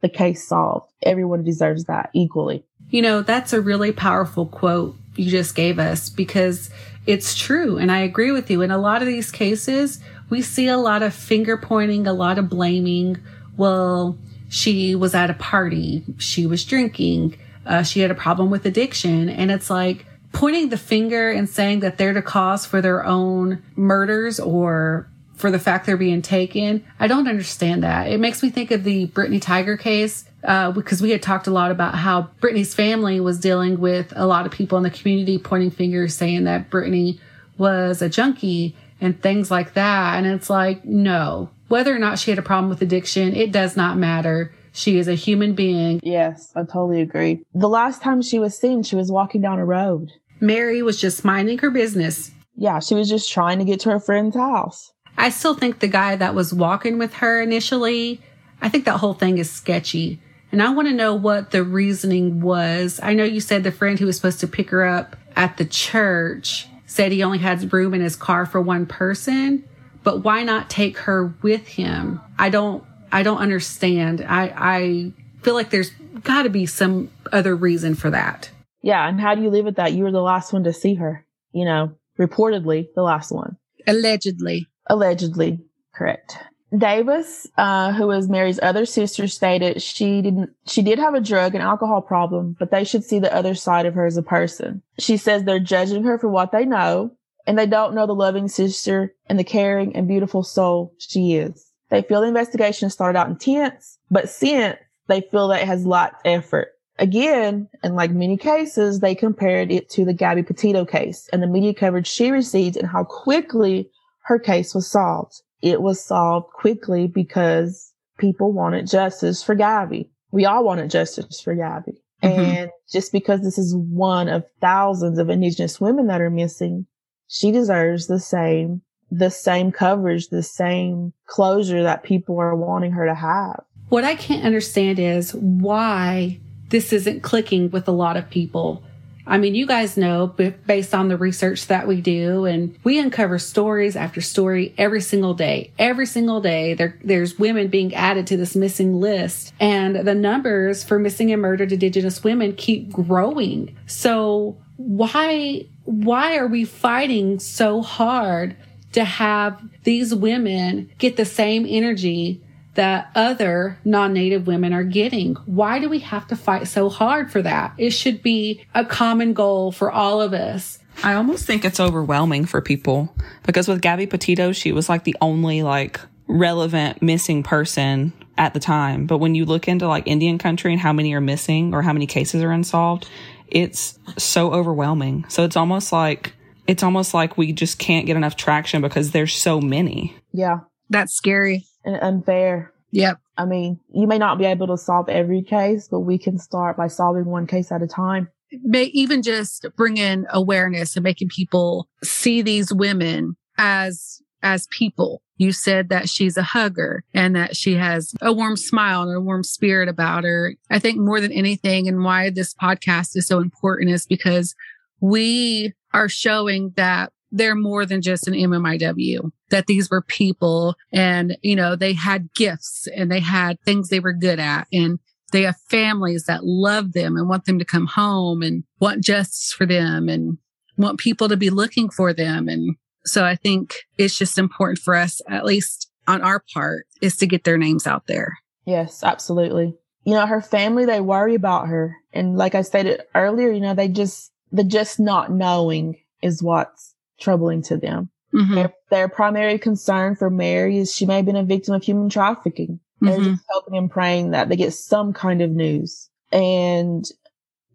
the 0.00 0.08
case 0.08 0.46
solved. 0.46 0.90
Everyone 1.02 1.42
deserves 1.42 1.84
that 1.84 2.10
equally. 2.14 2.64
You 2.88 3.02
know, 3.02 3.22
that's 3.22 3.52
a 3.52 3.60
really 3.60 3.90
powerful 3.92 4.46
quote 4.46 4.96
you 5.16 5.30
just 5.30 5.54
gave 5.54 5.78
us 5.78 6.08
because 6.08 6.70
it's 7.06 7.36
true. 7.36 7.78
And 7.78 7.90
I 7.90 7.98
agree 7.98 8.30
with 8.30 8.50
you. 8.50 8.62
In 8.62 8.70
a 8.70 8.78
lot 8.78 9.02
of 9.02 9.08
these 9.08 9.30
cases, 9.30 10.00
we 10.30 10.40
see 10.40 10.68
a 10.68 10.76
lot 10.76 11.02
of 11.02 11.14
finger 11.14 11.56
pointing, 11.56 12.06
a 12.06 12.12
lot 12.12 12.38
of 12.38 12.48
blaming. 12.48 13.18
Well, 13.56 14.16
she 14.48 14.94
was 14.94 15.14
at 15.14 15.30
a 15.30 15.34
party, 15.34 16.04
she 16.18 16.46
was 16.46 16.64
drinking, 16.64 17.36
uh, 17.66 17.82
she 17.82 18.00
had 18.00 18.10
a 18.10 18.14
problem 18.14 18.50
with 18.50 18.66
addiction. 18.66 19.28
And 19.28 19.50
it's 19.50 19.70
like 19.70 20.06
pointing 20.32 20.68
the 20.68 20.76
finger 20.76 21.30
and 21.30 21.48
saying 21.48 21.80
that 21.80 21.98
they're 21.98 22.14
the 22.14 22.22
cause 22.22 22.66
for 22.66 22.80
their 22.80 23.04
own 23.04 23.62
murders 23.76 24.38
or 24.38 25.08
for 25.34 25.50
the 25.50 25.58
fact 25.58 25.86
they're 25.86 25.96
being 25.96 26.22
taken. 26.22 26.84
I 26.98 27.06
don't 27.06 27.28
understand 27.28 27.82
that. 27.82 28.08
It 28.08 28.20
makes 28.20 28.42
me 28.42 28.50
think 28.50 28.70
of 28.70 28.84
the 28.84 29.06
Brittany 29.06 29.40
Tiger 29.40 29.76
case 29.76 30.24
uh, 30.44 30.70
because 30.72 31.02
we 31.02 31.10
had 31.10 31.22
talked 31.22 31.46
a 31.46 31.50
lot 31.50 31.70
about 31.70 31.94
how 31.94 32.22
Brittany's 32.40 32.74
family 32.74 33.20
was 33.20 33.40
dealing 33.40 33.80
with 33.80 34.12
a 34.16 34.26
lot 34.26 34.46
of 34.46 34.52
people 34.52 34.78
in 34.78 34.84
the 34.84 34.90
community 34.90 35.38
pointing 35.38 35.70
fingers, 35.70 36.14
saying 36.14 36.44
that 36.44 36.70
Brittany 36.70 37.20
was 37.58 38.02
a 38.02 38.08
junkie 38.08 38.76
and 39.00 39.20
things 39.20 39.50
like 39.50 39.74
that. 39.74 40.16
And 40.16 40.26
it's 40.26 40.50
like, 40.50 40.84
no, 40.84 41.50
whether 41.68 41.94
or 41.94 41.98
not 41.98 42.18
she 42.18 42.30
had 42.30 42.38
a 42.38 42.42
problem 42.42 42.68
with 42.68 42.82
addiction, 42.82 43.34
it 43.34 43.52
does 43.52 43.76
not 43.76 43.96
matter. 43.96 44.52
She 44.72 44.98
is 44.98 45.08
a 45.08 45.14
human 45.14 45.54
being. 45.54 46.00
Yes, 46.02 46.52
I 46.56 46.60
totally 46.62 47.00
agree. 47.00 47.44
The 47.54 47.68
last 47.68 48.02
time 48.02 48.22
she 48.22 48.38
was 48.38 48.58
seen, 48.58 48.82
she 48.82 48.96
was 48.96 49.10
walking 49.10 49.40
down 49.40 49.58
a 49.58 49.64
road. 49.64 50.10
Mary 50.40 50.82
was 50.82 51.00
just 51.00 51.24
minding 51.24 51.58
her 51.58 51.70
business. 51.70 52.32
Yeah, 52.56 52.80
she 52.80 52.94
was 52.94 53.08
just 53.08 53.32
trying 53.32 53.58
to 53.58 53.64
get 53.64 53.80
to 53.80 53.90
her 53.90 54.00
friend's 54.00 54.36
house. 54.36 54.92
I 55.16 55.30
still 55.30 55.54
think 55.54 55.78
the 55.78 55.88
guy 55.88 56.16
that 56.16 56.34
was 56.34 56.52
walking 56.52 56.98
with 56.98 57.14
her 57.14 57.40
initially, 57.40 58.20
I 58.60 58.68
think 58.68 58.84
that 58.84 58.98
whole 58.98 59.14
thing 59.14 59.38
is 59.38 59.50
sketchy. 59.50 60.20
And 60.52 60.62
I 60.62 60.70
want 60.70 60.88
to 60.88 60.94
know 60.94 61.14
what 61.14 61.50
the 61.50 61.64
reasoning 61.64 62.40
was. 62.40 63.00
I 63.02 63.14
know 63.14 63.24
you 63.24 63.40
said 63.40 63.64
the 63.64 63.72
friend 63.72 63.98
who 63.98 64.06
was 64.06 64.16
supposed 64.16 64.40
to 64.40 64.46
pick 64.46 64.70
her 64.70 64.84
up 64.84 65.16
at 65.36 65.56
the 65.56 65.64
church 65.64 66.68
said 66.86 67.10
he 67.10 67.24
only 67.24 67.38
had 67.38 67.72
room 67.72 67.92
in 67.92 68.00
his 68.00 68.14
car 68.14 68.46
for 68.46 68.60
one 68.60 68.86
person, 68.86 69.64
but 70.04 70.22
why 70.22 70.44
not 70.44 70.70
take 70.70 70.96
her 70.98 71.34
with 71.42 71.66
him? 71.66 72.20
I 72.38 72.50
don't 72.50 72.84
I 73.10 73.22
don't 73.22 73.38
understand. 73.38 74.24
I 74.26 74.52
I 74.56 75.12
feel 75.42 75.54
like 75.54 75.70
there's 75.70 75.90
got 76.22 76.44
to 76.44 76.50
be 76.50 76.66
some 76.66 77.10
other 77.32 77.56
reason 77.56 77.96
for 77.96 78.10
that. 78.10 78.50
Yeah, 78.82 79.08
and 79.08 79.20
how 79.20 79.34
do 79.34 79.42
you 79.42 79.50
live 79.50 79.64
with 79.64 79.76
that? 79.76 79.92
You 79.92 80.04
were 80.04 80.12
the 80.12 80.22
last 80.22 80.52
one 80.52 80.64
to 80.64 80.72
see 80.72 80.94
her, 80.94 81.26
you 81.52 81.64
know, 81.64 81.96
reportedly 82.18 82.86
the 82.94 83.02
last 83.02 83.32
one. 83.32 83.56
Allegedly. 83.86 84.68
Allegedly, 84.86 85.60
correct. 85.94 86.38
Davis, 86.76 87.46
uh, 87.56 87.92
who 87.92 88.08
was 88.08 88.28
Mary's 88.28 88.58
other 88.62 88.84
sister, 88.84 89.28
stated 89.28 89.80
she 89.80 90.22
didn't, 90.22 90.50
she 90.66 90.82
did 90.82 90.98
have 90.98 91.14
a 91.14 91.20
drug 91.20 91.54
and 91.54 91.62
alcohol 91.62 92.02
problem, 92.02 92.56
but 92.58 92.70
they 92.70 92.84
should 92.84 93.04
see 93.04 93.18
the 93.18 93.34
other 93.34 93.54
side 93.54 93.86
of 93.86 93.94
her 93.94 94.06
as 94.06 94.16
a 94.16 94.22
person. 94.22 94.82
She 94.98 95.16
says 95.16 95.44
they're 95.44 95.60
judging 95.60 96.02
her 96.04 96.18
for 96.18 96.28
what 96.28 96.50
they 96.50 96.64
know, 96.64 97.12
and 97.46 97.58
they 97.58 97.66
don't 97.66 97.94
know 97.94 98.06
the 98.06 98.14
loving 98.14 98.48
sister 98.48 99.14
and 99.26 99.38
the 99.38 99.44
caring 99.44 99.94
and 99.94 100.08
beautiful 100.08 100.42
soul 100.42 100.94
she 100.98 101.34
is. 101.34 101.70
They 101.90 102.02
feel 102.02 102.22
the 102.22 102.28
investigation 102.28 102.90
started 102.90 103.18
out 103.18 103.28
intense, 103.28 103.98
but 104.10 104.28
since 104.28 104.76
they 105.06 105.20
feel 105.20 105.48
that 105.48 105.62
it 105.62 105.68
has 105.68 105.86
lacked 105.86 106.26
effort. 106.26 106.68
Again, 106.98 107.68
and 107.82 107.96
like 107.96 108.12
many 108.12 108.36
cases, 108.36 109.00
they 109.00 109.14
compared 109.14 109.70
it 109.70 109.90
to 109.90 110.04
the 110.04 110.14
Gabby 110.14 110.42
Petito 110.42 110.84
case 110.84 111.28
and 111.32 111.42
the 111.42 111.46
media 111.46 111.74
coverage 111.74 112.06
she 112.06 112.30
received 112.30 112.76
and 112.76 112.88
how 112.88 113.04
quickly 113.04 113.90
her 114.24 114.38
case 114.38 114.74
was 114.74 114.90
solved 114.90 115.42
it 115.64 115.80
was 115.80 116.04
solved 116.04 116.52
quickly 116.52 117.06
because 117.06 117.94
people 118.18 118.52
wanted 118.52 118.86
justice 118.86 119.42
for 119.42 119.54
Gabby. 119.54 120.10
We 120.30 120.44
all 120.44 120.62
wanted 120.62 120.90
justice 120.90 121.40
for 121.40 121.54
Gabby. 121.54 121.92
Mm-hmm. 122.22 122.40
And 122.40 122.70
just 122.92 123.12
because 123.12 123.40
this 123.40 123.56
is 123.56 123.74
one 123.74 124.28
of 124.28 124.44
thousands 124.60 125.18
of 125.18 125.30
Indigenous 125.30 125.80
women 125.80 126.08
that 126.08 126.20
are 126.20 126.28
missing, 126.28 126.86
she 127.28 127.50
deserves 127.50 128.08
the 128.08 128.20
same, 128.20 128.82
the 129.10 129.30
same 129.30 129.72
coverage, 129.72 130.28
the 130.28 130.42
same 130.42 131.14
closure 131.26 131.82
that 131.82 132.02
people 132.02 132.38
are 132.38 132.54
wanting 132.54 132.92
her 132.92 133.06
to 133.06 133.14
have. 133.14 133.64
What 133.88 134.04
I 134.04 134.16
can't 134.16 134.44
understand 134.44 134.98
is 134.98 135.34
why 135.34 136.40
this 136.68 136.92
isn't 136.92 137.22
clicking 137.22 137.70
with 137.70 137.88
a 137.88 137.92
lot 137.92 138.18
of 138.18 138.28
people. 138.28 138.84
I 139.26 139.38
mean, 139.38 139.54
you 139.54 139.66
guys 139.66 139.96
know 139.96 140.26
based 140.26 140.94
on 140.94 141.08
the 141.08 141.16
research 141.16 141.66
that 141.68 141.86
we 141.86 142.00
do, 142.00 142.44
and 142.44 142.78
we 142.84 142.98
uncover 142.98 143.38
stories 143.38 143.96
after 143.96 144.20
story 144.20 144.74
every 144.76 145.00
single 145.00 145.34
day. 145.34 145.72
Every 145.78 146.06
single 146.06 146.40
day, 146.40 146.74
there, 146.74 146.98
there's 147.02 147.38
women 147.38 147.68
being 147.68 147.94
added 147.94 148.26
to 148.28 148.36
this 148.36 148.54
missing 148.54 149.00
list, 149.00 149.54
and 149.58 149.96
the 149.96 150.14
numbers 150.14 150.84
for 150.84 150.98
missing 150.98 151.32
and 151.32 151.40
murdered 151.40 151.72
Indigenous 151.72 152.22
women 152.22 152.54
keep 152.54 152.92
growing. 152.92 153.76
So 153.86 154.58
why 154.76 155.66
why 155.84 156.36
are 156.36 156.46
we 156.46 156.64
fighting 156.64 157.38
so 157.38 157.82
hard 157.82 158.56
to 158.92 159.04
have 159.04 159.60
these 159.82 160.14
women 160.14 160.90
get 160.98 161.16
the 161.16 161.24
same 161.24 161.66
energy 161.68 162.42
that 162.74 163.10
other 163.14 163.78
non-native 163.84 164.46
women 164.46 164.72
are 164.72 164.84
getting. 164.84 165.34
Why 165.46 165.78
do 165.78 165.88
we 165.88 166.00
have 166.00 166.26
to 166.28 166.36
fight 166.36 166.68
so 166.68 166.88
hard 166.88 167.30
for 167.30 167.42
that? 167.42 167.74
It 167.78 167.90
should 167.90 168.22
be 168.22 168.64
a 168.74 168.84
common 168.84 169.32
goal 169.32 169.72
for 169.72 169.90
all 169.90 170.20
of 170.20 170.32
us. 170.32 170.78
I 171.02 171.14
almost 171.14 171.46
think 171.46 171.64
it's 171.64 171.80
overwhelming 171.80 172.46
for 172.46 172.60
people 172.60 173.14
because 173.42 173.66
with 173.66 173.80
Gabby 173.80 174.06
Petito, 174.06 174.52
she 174.52 174.72
was 174.72 174.88
like 174.88 175.04
the 175.04 175.16
only 175.20 175.62
like 175.62 176.00
relevant 176.28 177.02
missing 177.02 177.42
person 177.42 178.12
at 178.38 178.54
the 178.54 178.60
time. 178.60 179.06
But 179.06 179.18
when 179.18 179.34
you 179.34 179.44
look 179.44 179.68
into 179.68 179.88
like 179.88 180.06
Indian 180.06 180.38
country 180.38 180.72
and 180.72 180.80
how 180.80 180.92
many 180.92 181.12
are 181.14 181.20
missing 181.20 181.74
or 181.74 181.82
how 181.82 181.92
many 181.92 182.06
cases 182.06 182.42
are 182.42 182.52
unsolved, 182.52 183.08
it's 183.48 183.98
so 184.16 184.52
overwhelming. 184.52 185.24
So 185.28 185.44
it's 185.44 185.56
almost 185.56 185.92
like 185.92 186.32
it's 186.66 186.82
almost 186.82 187.12
like 187.12 187.36
we 187.36 187.52
just 187.52 187.78
can't 187.78 188.06
get 188.06 188.16
enough 188.16 188.36
traction 188.36 188.80
because 188.80 189.10
there's 189.10 189.34
so 189.34 189.60
many. 189.60 190.16
Yeah. 190.32 190.60
That's 190.90 191.12
scary 191.14 191.66
and 191.84 191.96
unfair. 191.96 192.72
Yep. 192.92 193.18
I 193.36 193.44
mean, 193.44 193.80
you 193.92 194.06
may 194.06 194.18
not 194.18 194.38
be 194.38 194.44
able 194.44 194.68
to 194.68 194.76
solve 194.76 195.08
every 195.08 195.42
case, 195.42 195.88
but 195.88 196.00
we 196.00 196.18
can 196.18 196.38
start 196.38 196.76
by 196.76 196.86
solving 196.86 197.24
one 197.24 197.46
case 197.46 197.72
at 197.72 197.82
a 197.82 197.86
time. 197.86 198.28
May 198.62 198.84
even 198.84 199.22
just 199.22 199.66
bring 199.76 199.96
in 199.96 200.26
awareness 200.30 200.96
and 200.96 201.02
making 201.02 201.28
people 201.28 201.88
see 202.04 202.40
these 202.40 202.72
women 202.72 203.36
as 203.58 204.20
as 204.42 204.68
people. 204.68 205.22
You 205.36 205.50
said 205.50 205.88
that 205.88 206.08
she's 206.08 206.36
a 206.36 206.42
hugger 206.42 207.02
and 207.12 207.34
that 207.34 207.56
she 207.56 207.74
has 207.74 208.12
a 208.20 208.32
warm 208.32 208.56
smile 208.56 209.02
and 209.02 209.16
a 209.16 209.20
warm 209.20 209.42
spirit 209.42 209.88
about 209.88 210.22
her. 210.22 210.54
I 210.70 210.78
think 210.78 211.00
more 211.00 211.20
than 211.20 211.32
anything 211.32 211.88
and 211.88 212.04
why 212.04 212.30
this 212.30 212.54
podcast 212.54 213.16
is 213.16 213.26
so 213.26 213.40
important 213.40 213.90
is 213.90 214.06
because 214.06 214.54
we 215.00 215.72
are 215.92 216.08
showing 216.08 216.72
that 216.76 217.12
they're 217.34 217.56
more 217.56 217.84
than 217.84 218.00
just 218.00 218.28
an 218.28 218.34
MMIW, 218.34 219.32
that 219.50 219.66
these 219.66 219.90
were 219.90 220.02
people 220.02 220.76
and, 220.92 221.36
you 221.42 221.56
know, 221.56 221.74
they 221.74 221.92
had 221.92 222.32
gifts 222.32 222.86
and 222.96 223.10
they 223.10 223.18
had 223.18 223.60
things 223.62 223.88
they 223.88 223.98
were 223.98 224.12
good 224.12 224.38
at 224.38 224.68
and 224.72 225.00
they 225.32 225.42
have 225.42 225.56
families 225.68 226.26
that 226.26 226.44
love 226.44 226.92
them 226.92 227.16
and 227.16 227.28
want 227.28 227.44
them 227.44 227.58
to 227.58 227.64
come 227.64 227.86
home 227.86 228.40
and 228.40 228.62
want 228.78 229.02
justice 229.02 229.52
for 229.52 229.66
them 229.66 230.08
and 230.08 230.38
want 230.76 231.00
people 231.00 231.28
to 231.28 231.36
be 231.36 231.50
looking 231.50 231.90
for 231.90 232.12
them. 232.12 232.48
And 232.48 232.76
So 233.04 233.24
I 233.24 233.34
think 233.34 233.82
it's 233.98 234.16
just 234.16 234.38
important 234.38 234.78
for 234.78 234.94
us, 234.94 235.20
at 235.28 235.44
least 235.44 235.90
on 236.06 236.22
our 236.22 236.42
part, 236.52 236.86
is 237.00 237.16
to 237.16 237.26
get 237.26 237.44
their 237.44 237.58
names 237.58 237.86
out 237.86 238.06
there. 238.06 238.38
Yes, 238.64 239.02
absolutely. 239.02 239.74
You 240.04 240.14
know, 240.14 240.26
her 240.26 240.40
family, 240.40 240.84
they 240.84 241.00
worry 241.00 241.34
about 241.34 241.68
her. 241.68 241.96
And 242.12 242.36
like 242.36 242.54
I 242.54 242.62
stated 242.62 243.02
earlier, 243.14 243.50
you 243.50 243.60
know, 243.60 243.74
they 243.74 243.88
just, 243.88 244.30
the 244.52 244.64
just 244.64 245.00
not 245.00 245.32
knowing 245.32 245.96
is 246.22 246.42
what's 246.42 246.93
troubling 247.20 247.62
to 247.62 247.76
them. 247.76 248.10
Mm-hmm. 248.34 248.54
Their, 248.54 248.74
their, 248.90 249.08
primary 249.08 249.58
concern 249.58 250.16
for 250.16 250.28
Mary 250.28 250.78
is 250.78 250.92
she 250.92 251.06
may 251.06 251.16
have 251.16 251.26
been 251.26 251.36
a 251.36 251.44
victim 251.44 251.74
of 251.74 251.84
human 251.84 252.08
trafficking. 252.08 252.80
They're 253.00 253.18
mm-hmm. 253.18 253.32
just 253.32 253.44
hoping 253.48 253.76
and 253.76 253.90
praying 253.90 254.30
that 254.30 254.48
they 254.48 254.56
get 254.56 254.74
some 254.74 255.12
kind 255.12 255.40
of 255.40 255.50
news. 255.50 256.08
And 256.32 257.04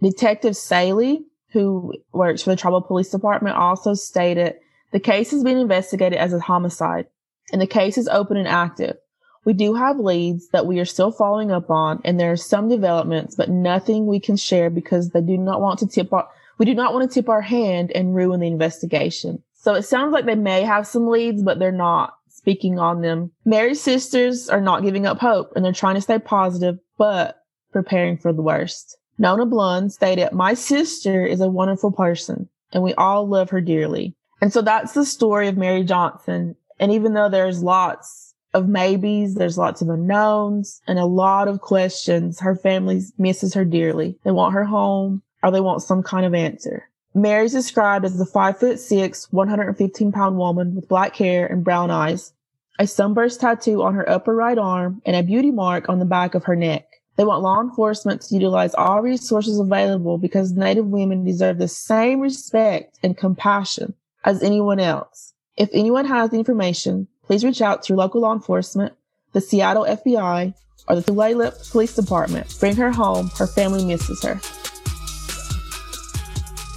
Detective 0.01 0.57
Saley, 0.57 1.23
who 1.51 1.93
works 2.11 2.43
for 2.43 2.49
the 2.49 2.55
Tribal 2.55 2.81
Police 2.81 3.09
Department, 3.09 3.55
also 3.55 3.93
stated 3.93 4.55
the 4.91 4.99
case 4.99 5.31
is 5.31 5.43
being 5.43 5.59
investigated 5.59 6.17
as 6.17 6.33
a 6.33 6.39
homicide 6.39 7.07
and 7.51 7.61
the 7.61 7.67
case 7.67 7.97
is 7.97 8.07
open 8.07 8.37
and 8.37 8.47
active. 8.47 8.97
We 9.45 9.53
do 9.53 9.73
have 9.75 9.97
leads 9.97 10.49
that 10.49 10.65
we 10.65 10.79
are 10.79 10.85
still 10.85 11.11
following 11.11 11.51
up 11.51 11.69
on 11.69 12.01
and 12.03 12.19
there 12.19 12.31
are 12.31 12.37
some 12.37 12.67
developments, 12.67 13.35
but 13.35 13.49
nothing 13.49 14.05
we 14.05 14.19
can 14.19 14.35
share 14.35 14.69
because 14.69 15.09
they 15.09 15.21
do 15.21 15.37
not 15.37 15.61
want 15.61 15.79
to 15.79 15.87
tip 15.87 16.11
our, 16.11 16.27
we 16.59 16.65
do 16.65 16.75
not 16.75 16.93
want 16.93 17.09
to 17.09 17.13
tip 17.13 17.29
our 17.29 17.41
hand 17.41 17.91
and 17.95 18.13
ruin 18.13 18.41
the 18.41 18.47
investigation. 18.47 19.41
So 19.55 19.73
it 19.73 19.83
sounds 19.83 20.13
like 20.13 20.25
they 20.25 20.35
may 20.35 20.61
have 20.61 20.85
some 20.85 21.07
leads, 21.07 21.41
but 21.41 21.57
they're 21.57 21.71
not 21.71 22.13
speaking 22.29 22.77
on 22.77 23.01
them. 23.01 23.31
Mary's 23.45 23.81
sisters 23.81 24.49
are 24.49 24.61
not 24.61 24.83
giving 24.83 25.05
up 25.05 25.19
hope 25.19 25.53
and 25.55 25.65
they're 25.65 25.73
trying 25.73 25.95
to 25.95 26.01
stay 26.01 26.19
positive, 26.19 26.77
but 26.97 27.43
preparing 27.71 28.17
for 28.17 28.31
the 28.31 28.41
worst. 28.41 28.97
Nona 29.17 29.45
Blouin 29.45 29.89
stated, 29.89 30.31
my 30.31 30.53
sister 30.53 31.25
is 31.25 31.41
a 31.41 31.49
wonderful 31.49 31.91
person 31.91 32.47
and 32.71 32.83
we 32.83 32.93
all 32.93 33.27
love 33.27 33.49
her 33.49 33.61
dearly. 33.61 34.15
And 34.41 34.53
so 34.53 34.61
that's 34.61 34.93
the 34.93 35.05
story 35.05 35.47
of 35.47 35.57
Mary 35.57 35.83
Johnson. 35.83 36.55
And 36.79 36.91
even 36.91 37.13
though 37.13 37.29
there's 37.29 37.61
lots 37.61 38.33
of 38.53 38.69
maybes, 38.69 39.35
there's 39.35 39.57
lots 39.57 39.81
of 39.81 39.89
unknowns 39.89 40.81
and 40.87 40.97
a 40.97 41.05
lot 41.05 41.47
of 41.47 41.61
questions, 41.61 42.39
her 42.39 42.55
family 42.55 43.01
misses 43.17 43.53
her 43.53 43.65
dearly. 43.65 44.17
They 44.23 44.31
want 44.31 44.53
her 44.53 44.65
home 44.65 45.21
or 45.43 45.51
they 45.51 45.61
want 45.61 45.81
some 45.81 46.03
kind 46.03 46.25
of 46.25 46.33
answer. 46.33 46.89
Mary's 47.13 47.53
described 47.53 48.05
as 48.05 48.17
the 48.17 48.25
five 48.25 48.59
foot 48.59 48.79
six, 48.79 49.31
115 49.31 50.11
pound 50.11 50.37
woman 50.37 50.75
with 50.75 50.87
black 50.87 51.15
hair 51.15 51.47
and 51.47 51.63
brown 51.63 51.89
eyes, 51.89 52.33
a 52.77 52.85
sunburst 52.85 53.41
tattoo 53.41 53.81
on 53.81 53.95
her 53.95 54.07
upper 54.09 54.35
right 54.35 54.57
arm, 54.57 55.01
and 55.05 55.15
a 55.15 55.23
beauty 55.23 55.51
mark 55.51 55.89
on 55.89 55.99
the 55.99 56.05
back 56.05 56.35
of 56.35 56.45
her 56.45 56.55
neck. 56.55 56.85
They 57.15 57.25
want 57.25 57.41
law 57.41 57.59
enforcement 57.59 58.21
to 58.21 58.35
utilize 58.35 58.73
all 58.75 59.01
resources 59.01 59.59
available 59.59 60.17
because 60.17 60.53
Native 60.53 60.85
women 60.85 61.25
deserve 61.25 61.57
the 61.57 61.67
same 61.67 62.21
respect 62.21 62.97
and 63.03 63.17
compassion 63.17 63.93
as 64.23 64.41
anyone 64.41 64.79
else. 64.79 65.33
If 65.57 65.69
anyone 65.73 66.05
has 66.05 66.29
the 66.29 66.37
information, 66.37 67.07
please 67.25 67.43
reach 67.43 67.61
out 67.61 67.83
to 67.83 67.89
your 67.89 67.97
local 67.97 68.21
law 68.21 68.33
enforcement, 68.33 68.93
the 69.33 69.41
Seattle 69.41 69.83
FBI, 69.83 70.53
or 70.87 70.95
the 70.95 71.01
Tulalip 71.01 71.69
Police 71.71 71.95
Department. 71.95 72.55
Bring 72.59 72.77
her 72.77 72.91
home. 72.91 73.29
Her 73.37 73.47
family 73.47 73.83
misses 73.83 74.23
her. 74.23 74.39